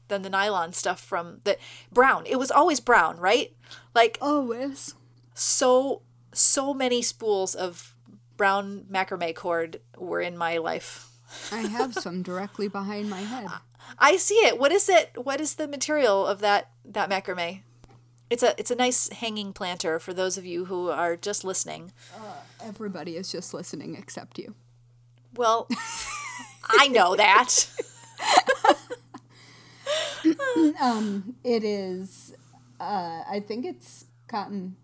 than 0.10 0.22
the 0.22 0.30
nylon 0.30 0.74
stuff 0.74 0.99
from 0.99 1.39
the 1.45 1.57
brown. 1.91 2.26
It 2.26 2.38
was 2.38 2.51
always 2.51 2.80
brown, 2.80 3.18
right? 3.18 3.55
Like 3.95 4.18
Always. 4.22 4.95
so 5.34 6.01
so 6.34 6.74
many 6.74 7.01
spools 7.01 7.55
of 7.55 7.95
brown 8.38 8.86
macrame 8.91 9.34
cord 9.34 9.80
were 9.97 10.22
in 10.22 10.38
my 10.38 10.57
life. 10.57 11.07
I 11.51 11.62
have 11.62 11.93
some 11.93 12.22
directly 12.22 12.68
behind 12.68 13.10
my 13.10 13.22
head. 13.22 13.47
I 13.99 14.18
see 14.18 14.36
it. 14.36 14.60
What 14.60 14.72
is 14.72 14.89
it? 14.89 15.12
What 15.16 15.39
is 15.41 15.55
the 15.55 15.68
material 15.68 16.28
of 16.28 16.39
that 16.41 16.70
that 16.86 17.10
macrame? 17.10 17.62
It's 18.30 18.43
a 18.43 18.53
it's 18.60 18.70
a 18.70 18.76
nice 18.76 19.10
hanging 19.10 19.53
planter 19.53 19.97
for 19.99 20.14
those 20.14 20.38
of 20.38 20.45
you 20.45 20.66
who 20.66 20.89
are 20.89 21.16
just 21.16 21.43
listening. 21.43 21.91
Uh, 22.16 22.41
everybody 22.64 23.16
is 23.16 23.32
just 23.32 23.53
listening 23.53 23.95
except 23.95 24.38
you. 24.38 24.53
Well, 25.36 25.68
I 26.70 26.88
know 26.88 27.16
that. 27.16 27.70
It 31.43 31.63
is, 31.63 32.36
uh, 32.80 33.21
I 33.30 33.43
think 33.45 33.65
it's 33.65 34.05
cotton 34.27 34.75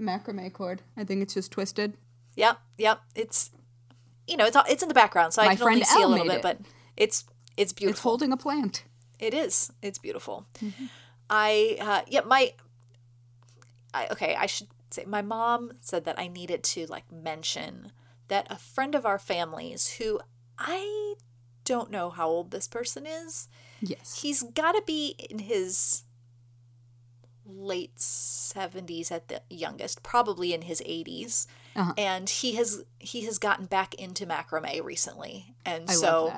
macrame 0.00 0.52
cord. 0.52 0.82
I 0.96 1.04
think 1.04 1.22
it's 1.22 1.34
just 1.34 1.50
twisted. 1.50 1.96
Yep, 2.36 2.58
yep. 2.78 3.00
It's 3.14 3.50
you 4.26 4.36
know, 4.36 4.44
it's 4.44 4.54
all, 4.54 4.64
it's 4.68 4.82
in 4.82 4.88
the 4.88 4.94
background, 4.94 5.32
so 5.32 5.42
I 5.42 5.56
can 5.56 5.66
only 5.66 5.84
see 5.84 6.02
a 6.02 6.06
little 6.06 6.26
bit, 6.26 6.36
it. 6.36 6.42
but 6.42 6.58
it's 6.96 7.24
it's 7.56 7.72
beautiful. 7.72 7.96
It's 7.96 8.02
holding 8.02 8.32
a 8.32 8.36
plant. 8.36 8.84
It 9.18 9.34
is. 9.34 9.72
It's 9.82 9.98
beautiful. 9.98 10.46
I 11.30 11.76
uh 11.80 12.02
yeah, 12.06 12.20
my 12.20 12.52
I 13.92 14.08
okay, 14.12 14.36
I 14.36 14.46
should 14.46 14.68
say 14.90 15.04
my 15.06 15.22
mom 15.22 15.72
said 15.80 16.04
that 16.04 16.18
I 16.18 16.28
needed 16.28 16.62
to 16.64 16.86
like 16.86 17.10
mention 17.10 17.92
that 18.28 18.46
a 18.50 18.56
friend 18.56 18.94
of 18.94 19.04
our 19.04 19.18
family's 19.18 19.94
who 19.94 20.20
I 20.58 21.14
don't 21.64 21.90
know 21.90 22.10
how 22.10 22.28
old 22.28 22.50
this 22.50 22.68
person 22.68 23.06
is. 23.06 23.48
Yes. 23.80 24.20
He's 24.22 24.42
got 24.42 24.72
to 24.72 24.82
be 24.86 25.14
in 25.30 25.40
his 25.40 26.02
late 27.46 27.96
70s 27.96 29.10
at 29.10 29.28
the 29.28 29.42
youngest, 29.48 30.02
probably 30.02 30.52
in 30.52 30.62
his 30.62 30.80
80s. 30.82 31.46
Uh-huh. 31.76 31.94
And 31.96 32.28
he 32.28 32.56
has 32.56 32.84
he 32.98 33.24
has 33.26 33.38
gotten 33.38 33.66
back 33.66 33.94
into 33.94 34.26
macrame 34.26 34.84
recently. 34.84 35.54
And 35.64 35.88
I 35.88 35.92
so 35.92 36.32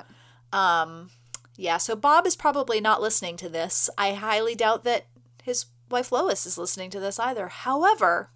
um, 0.52 1.10
yeah, 1.56 1.78
so 1.78 1.96
Bob 1.96 2.26
is 2.26 2.36
probably 2.36 2.80
not 2.80 3.00
listening 3.00 3.36
to 3.38 3.48
this. 3.48 3.88
I 3.96 4.12
highly 4.12 4.54
doubt 4.54 4.84
that 4.84 5.06
his 5.42 5.66
wife 5.90 6.12
Lois 6.12 6.46
is 6.46 6.58
listening 6.58 6.90
to 6.90 7.00
this 7.00 7.18
either. 7.18 7.48
However, 7.48 8.30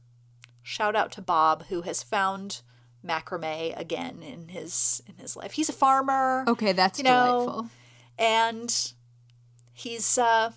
shout 0.62 0.96
out 0.96 1.12
to 1.12 1.22
Bob 1.22 1.66
who 1.68 1.82
has 1.82 2.02
found 2.02 2.62
macrame 3.06 3.78
again 3.78 4.22
in 4.22 4.48
his 4.48 5.02
in 5.06 5.16
his 5.16 5.36
life. 5.36 5.52
He's 5.52 5.68
a 5.68 5.74
farmer 5.74 6.44
Okay, 6.48 6.72
that's 6.72 6.98
you 6.98 7.04
know, 7.04 7.24
delightful. 7.24 7.70
And 8.18 8.92
he's 9.72 10.18
uh 10.18 10.52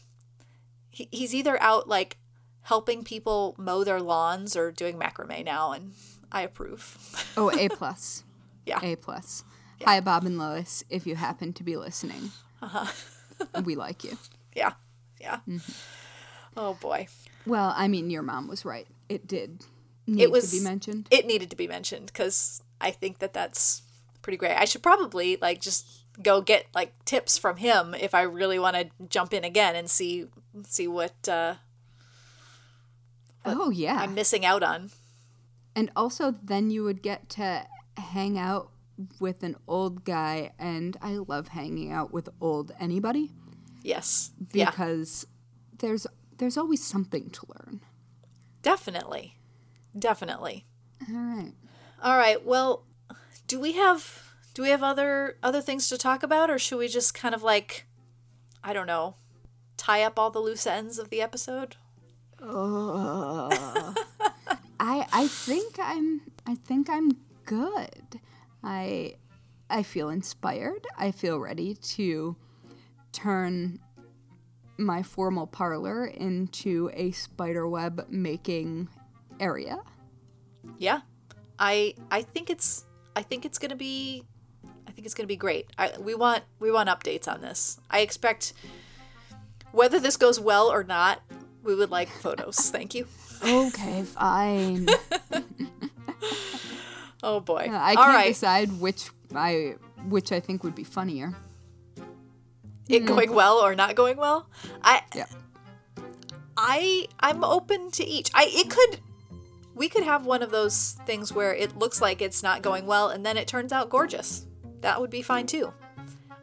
he, 0.90 1.08
he's 1.12 1.34
either 1.36 1.62
out 1.62 1.88
like 1.88 2.18
helping 2.62 3.04
people 3.04 3.56
mow 3.58 3.84
their 3.84 4.02
lawns 4.02 4.56
or 4.56 4.72
doing 4.72 4.98
macrame 4.98 5.44
now 5.46 5.72
and 5.72 5.94
I 6.32 6.42
approve. 6.42 6.98
Oh, 7.38 7.50
A 7.58 7.70
plus. 7.76 8.24
Yeah. 8.66 8.80
A 8.84 8.96
plus. 8.98 9.44
Hi, 9.86 10.02
Bob 10.02 10.26
and 10.26 10.38
Lois, 10.38 10.84
if 10.90 11.08
you 11.08 11.16
happen 11.16 11.54
to 11.54 11.64
be 11.64 11.78
listening. 11.78 12.32
Uh-huh. 12.62 12.88
we 13.64 13.76
like 13.76 14.04
you. 14.04 14.18
yeah. 14.56 14.74
Yeah. 15.22 15.38
Mm-hmm. 15.48 15.72
Oh 16.58 16.74
boy. 16.74 17.08
Well, 17.46 17.74
I 17.78 17.88
mean, 17.88 18.10
your 18.10 18.24
mom 18.24 18.48
was 18.48 18.66
right. 18.66 18.88
It 19.08 19.26
did 19.28 19.64
need 20.06 20.28
was- 20.32 20.52
to 20.52 20.58
be 20.58 20.64
mentioned. 20.64 21.08
it 21.12 21.26
needed 21.26 21.50
to 21.52 21.56
be 21.56 21.68
mentioned 21.68 22.08
because 22.08 22.62
I 22.82 22.92
think 22.92 23.20
that 23.20 23.34
that's 23.34 23.84
pretty 24.22 24.38
great. 24.38 24.58
I 24.58 24.66
should 24.66 24.84
probably 24.84 25.38
like 25.42 25.62
just 25.62 25.88
go 26.22 26.42
get 26.42 26.66
like 26.74 26.94
tips 27.06 27.38
from 27.38 27.58
him 27.58 27.94
if 27.94 28.14
I 28.16 28.22
really 28.24 28.58
want 28.60 28.76
to 28.76 28.90
jump 29.08 29.34
in 29.34 29.44
again 29.44 29.76
and 29.76 29.90
see 29.90 30.28
see 30.66 30.88
what 30.88 31.28
uh, 31.30 31.56
Oh, 33.46 33.70
yeah. 33.70 33.96
I'm 34.02 34.14
missing 34.14 34.46
out 34.46 34.64
on. 34.64 34.90
And 35.76 35.92
also, 35.96 36.34
then 36.44 36.70
you 36.70 36.84
would 36.84 37.02
get 37.02 37.30
to 37.30 37.66
hang 37.98 38.38
out 38.38 38.72
with 39.20 39.44
an 39.44 39.56
old 39.68 40.04
guy, 40.04 40.52
and 40.58 40.98
I 41.02 41.14
love 41.18 41.50
hanging 41.50 41.92
out 41.92 42.12
with 42.12 42.30
old 42.42 42.72
anybody 42.80 43.32
Yes, 43.84 44.32
yeah, 44.52 44.72
because 44.72 45.28
there's 45.78 46.08
there's 46.40 46.58
always 46.58 46.84
something 46.84 47.30
to 47.30 47.46
learn. 47.48 47.82
definitely, 48.64 49.38
definitely. 49.98 50.66
All 51.08 51.16
right. 51.16 51.54
All 52.04 52.18
right. 52.18 52.44
Well, 52.44 52.84
do 53.48 53.60
we 53.60 53.74
have 53.74 54.27
do 54.58 54.64
we 54.64 54.70
have 54.70 54.82
other 54.82 55.38
other 55.44 55.62
things 55.62 55.88
to 55.88 56.00
talk 56.00 56.24
about, 56.24 56.50
or 56.50 56.58
should 56.58 56.80
we 56.80 56.88
just 56.88 57.14
kind 57.14 57.36
of 57.36 57.44
like, 57.44 57.86
I 58.64 58.74
don't 58.74 58.88
know, 58.88 59.18
tie 59.78 60.02
up 60.02 60.18
all 60.18 60.32
the 60.32 60.40
loose 60.40 60.66
ends 60.66 60.98
of 60.98 61.12
the 61.12 61.22
episode? 61.22 61.76
Oh 62.42 63.50
I 64.80 65.06
I 65.14 65.28
think 65.28 65.76
I'm 65.80 66.22
I 66.48 66.56
think 66.56 66.90
I'm 66.90 67.12
good. 67.46 68.20
I 68.64 69.18
I 69.70 69.84
feel 69.84 70.10
inspired. 70.10 70.88
I 70.98 71.12
feel 71.12 71.38
ready 71.38 71.76
to 71.76 72.36
turn 73.12 73.78
my 74.76 75.04
formal 75.04 75.46
parlor 75.46 76.08
into 76.08 76.90
a 76.96 77.12
spiderweb 77.12 78.08
making 78.10 78.90
area. 79.40 79.78
Yeah, 80.80 81.02
I 81.60 81.94
I 82.10 82.24
think 82.24 82.50
it's 82.50 82.86
I 83.16 83.22
think 83.22 83.46
it's 83.46 83.60
gonna 83.60 83.76
be 83.76 84.24
I 84.24 84.37
think 84.98 85.06
it's 85.06 85.14
gonna 85.14 85.28
be 85.28 85.36
great. 85.36 85.68
I, 85.78 85.92
we 86.00 86.16
want 86.16 86.44
we 86.60 86.72
want 86.72 86.90
updates 86.90 87.28
on 87.28 87.42
this. 87.42 87.80
I 87.88 88.00
expect 88.00 88.54
whether 89.72 90.00
this 90.00 90.18
goes 90.18 90.40
well 90.40 90.72
or 90.72 90.84
not. 90.84 91.22
We 91.62 91.76
would 91.76 91.92
like 91.92 92.10
photos. 92.10 92.58
Thank 92.72 92.96
you. 92.96 93.06
Okay, 93.44 94.02
fine. 94.02 94.88
Oh 97.24 97.40
boy. 97.40 97.70
I 97.72 97.96
All 97.96 98.04
can't 98.04 98.16
right. 98.16 98.28
decide 98.28 98.80
which 98.80 99.10
I 99.36 99.76
which 100.08 100.32
I 100.32 100.40
think 100.40 100.64
would 100.64 100.76
be 100.76 100.84
funnier. 100.84 101.34
It 102.88 103.02
hmm. 103.02 103.08
going 103.08 103.34
well 103.34 103.58
or 103.58 103.76
not 103.76 103.96
going 103.96 104.18
well? 104.18 104.48
I 104.84 105.02
Yeah. 105.16 105.26
I 106.56 107.08
I'm 107.20 107.44
open 107.44 107.92
to 107.92 108.06
each. 108.06 108.30
I 108.36 108.50
it 108.50 108.70
could 108.70 109.00
we 109.74 109.90
could 109.90 110.04
have 110.04 110.26
one 110.26 110.44
of 110.44 110.52
those 110.52 110.98
things 111.06 111.34
where 111.34 111.54
it 111.54 111.78
looks 111.78 112.02
like 112.02 112.22
it's 112.22 112.44
not 112.44 112.62
going 112.62 112.86
well 112.86 113.10
and 113.10 113.26
then 113.26 113.36
it 113.36 113.48
turns 113.48 113.72
out 113.72 113.90
gorgeous. 113.90 114.46
That 114.88 115.02
would 115.02 115.10
be 115.10 115.22
fine 115.22 115.48
too. 115.48 115.74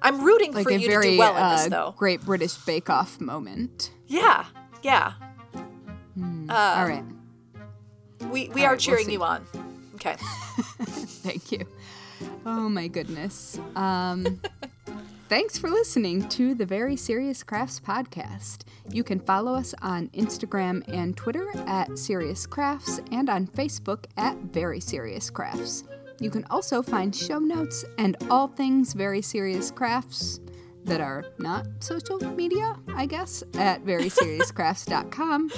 I'm 0.03 0.23
rooting 0.23 0.53
Like 0.53 0.65
for 0.65 0.71
you 0.71 0.87
very 0.87 1.05
to 1.07 1.11
do 1.13 1.19
well 1.19 1.35
in 1.35 1.43
uh, 1.43 1.57
this 1.57 1.67
though. 1.69 1.95
Great 1.97 2.21
British 2.21 2.55
Bake 2.59 2.91
Off 2.91 3.21
moment. 3.21 3.91
Yeah. 4.07 4.45
Yeah. 4.83 5.15
All 5.55 6.87
right. 6.87 7.05
We 8.21 8.29
we 8.29 8.49
All 8.49 8.49
are 8.49 8.51
right, 8.51 8.71
we'll 8.71 8.77
cheering 8.77 9.11
you 9.11 9.23
on. 9.23 9.47
Okay. 9.95 10.17
Thank 10.83 11.53
you. 11.53 11.67
Oh 12.45 12.69
my 12.69 12.87
goodness. 12.87 13.59
Um, 13.75 14.43
thanks 15.31 15.57
for 15.57 15.71
listening 15.71 16.29
to 16.29 16.55
the 16.55 16.67
Very 16.67 16.97
Serious 16.97 17.43
Crafts 17.43 17.81
podcast. 17.81 18.59
You 18.91 19.03
can 19.03 19.21
follow 19.21 19.55
us 19.55 19.75
on 19.81 20.09
Instagram 20.09 20.87
and 20.87 21.17
Twitter 21.17 21.47
at 21.67 21.99
Serious 21.99 22.47
Crafts 22.47 23.01
and 23.11 23.31
on 23.31 23.47
Facebook 23.47 24.05
at 24.19 24.37
Very 24.37 24.81
Serious 24.81 25.31
Crafts. 25.31 25.85
You 26.21 26.31
can 26.31 26.45
also 26.51 26.83
find 26.83 27.15
show 27.15 27.39
notes 27.39 27.85
and 27.99 28.17
all 28.31 28.49
things 28.49 28.93
Very 28.93 29.23
Serious 29.23 29.71
Crafts 29.71 30.41
that 30.85 31.01
are 31.01 31.25
not 31.39 31.67
social 31.81 32.19
media, 32.19 32.77
I 32.95 33.07
guess, 33.07 33.43
at 33.55 33.85
veryseriouscrafts.com. 33.85 35.51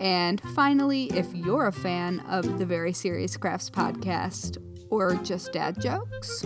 And 0.00 0.40
finally, 0.54 1.04
if 1.14 1.32
you're 1.34 1.66
a 1.66 1.72
fan 1.72 2.20
of 2.20 2.58
the 2.58 2.66
Very 2.66 2.92
Serious 2.92 3.36
Crafts 3.36 3.70
podcast 3.70 4.58
or 4.90 5.14
just 5.16 5.52
dad 5.52 5.80
jokes, 5.80 6.44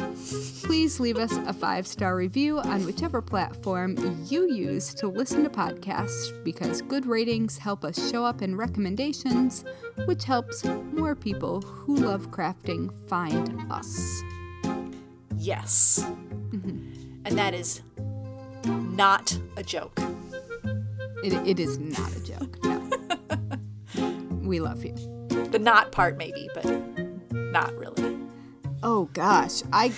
please 0.62 1.00
leave 1.00 1.16
us 1.16 1.32
a 1.46 1.52
five 1.52 1.86
star 1.86 2.16
review 2.16 2.58
on 2.60 2.84
whichever 2.84 3.20
platform 3.20 3.96
you 4.28 4.52
use 4.52 4.94
to 4.94 5.08
listen 5.08 5.42
to 5.42 5.50
podcasts 5.50 6.32
because 6.44 6.82
good 6.82 7.06
ratings 7.06 7.58
help 7.58 7.84
us 7.84 8.10
show 8.10 8.24
up 8.24 8.42
in 8.42 8.56
recommendations, 8.56 9.64
which 10.04 10.24
helps 10.24 10.64
more 10.64 11.14
people 11.14 11.60
who 11.62 11.96
love 11.96 12.30
crafting 12.30 12.92
find 13.08 13.60
us. 13.70 14.22
Yes. 15.36 16.04
Mm-hmm. 16.04 17.22
And 17.24 17.38
that 17.38 17.54
is 17.54 17.82
not 18.64 19.38
a 19.56 19.62
joke. 19.62 19.98
It, 21.22 21.32
it 21.46 21.58
is 21.58 21.78
not 21.78 22.12
a 22.14 22.20
joke, 22.22 22.62
no. 22.64 22.86
we 24.42 24.60
love 24.60 24.84
you. 24.84 24.94
The 25.50 25.58
not 25.58 25.90
part 25.90 26.18
maybe, 26.18 26.48
but 26.54 26.66
not 27.32 27.74
really. 27.78 28.13
Oh 28.86 29.08
gosh, 29.14 29.62
I 29.72 29.88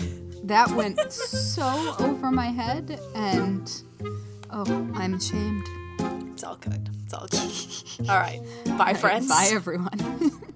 that 0.44 0.70
went 0.70 1.12
so 1.12 1.96
over 1.98 2.30
my 2.30 2.46
head 2.46 3.00
and 3.16 3.82
oh, 4.50 4.88
I'm 4.94 5.14
ashamed. 5.14 5.66
It's 6.32 6.44
all 6.44 6.54
good. 6.54 6.88
It's 7.04 7.12
all 7.12 7.26
good. 7.26 8.08
All 8.08 8.16
right. 8.16 8.40
Bye, 8.78 8.94
friends. 8.94 9.28
Bye 9.28 9.48
everyone. 9.50 10.30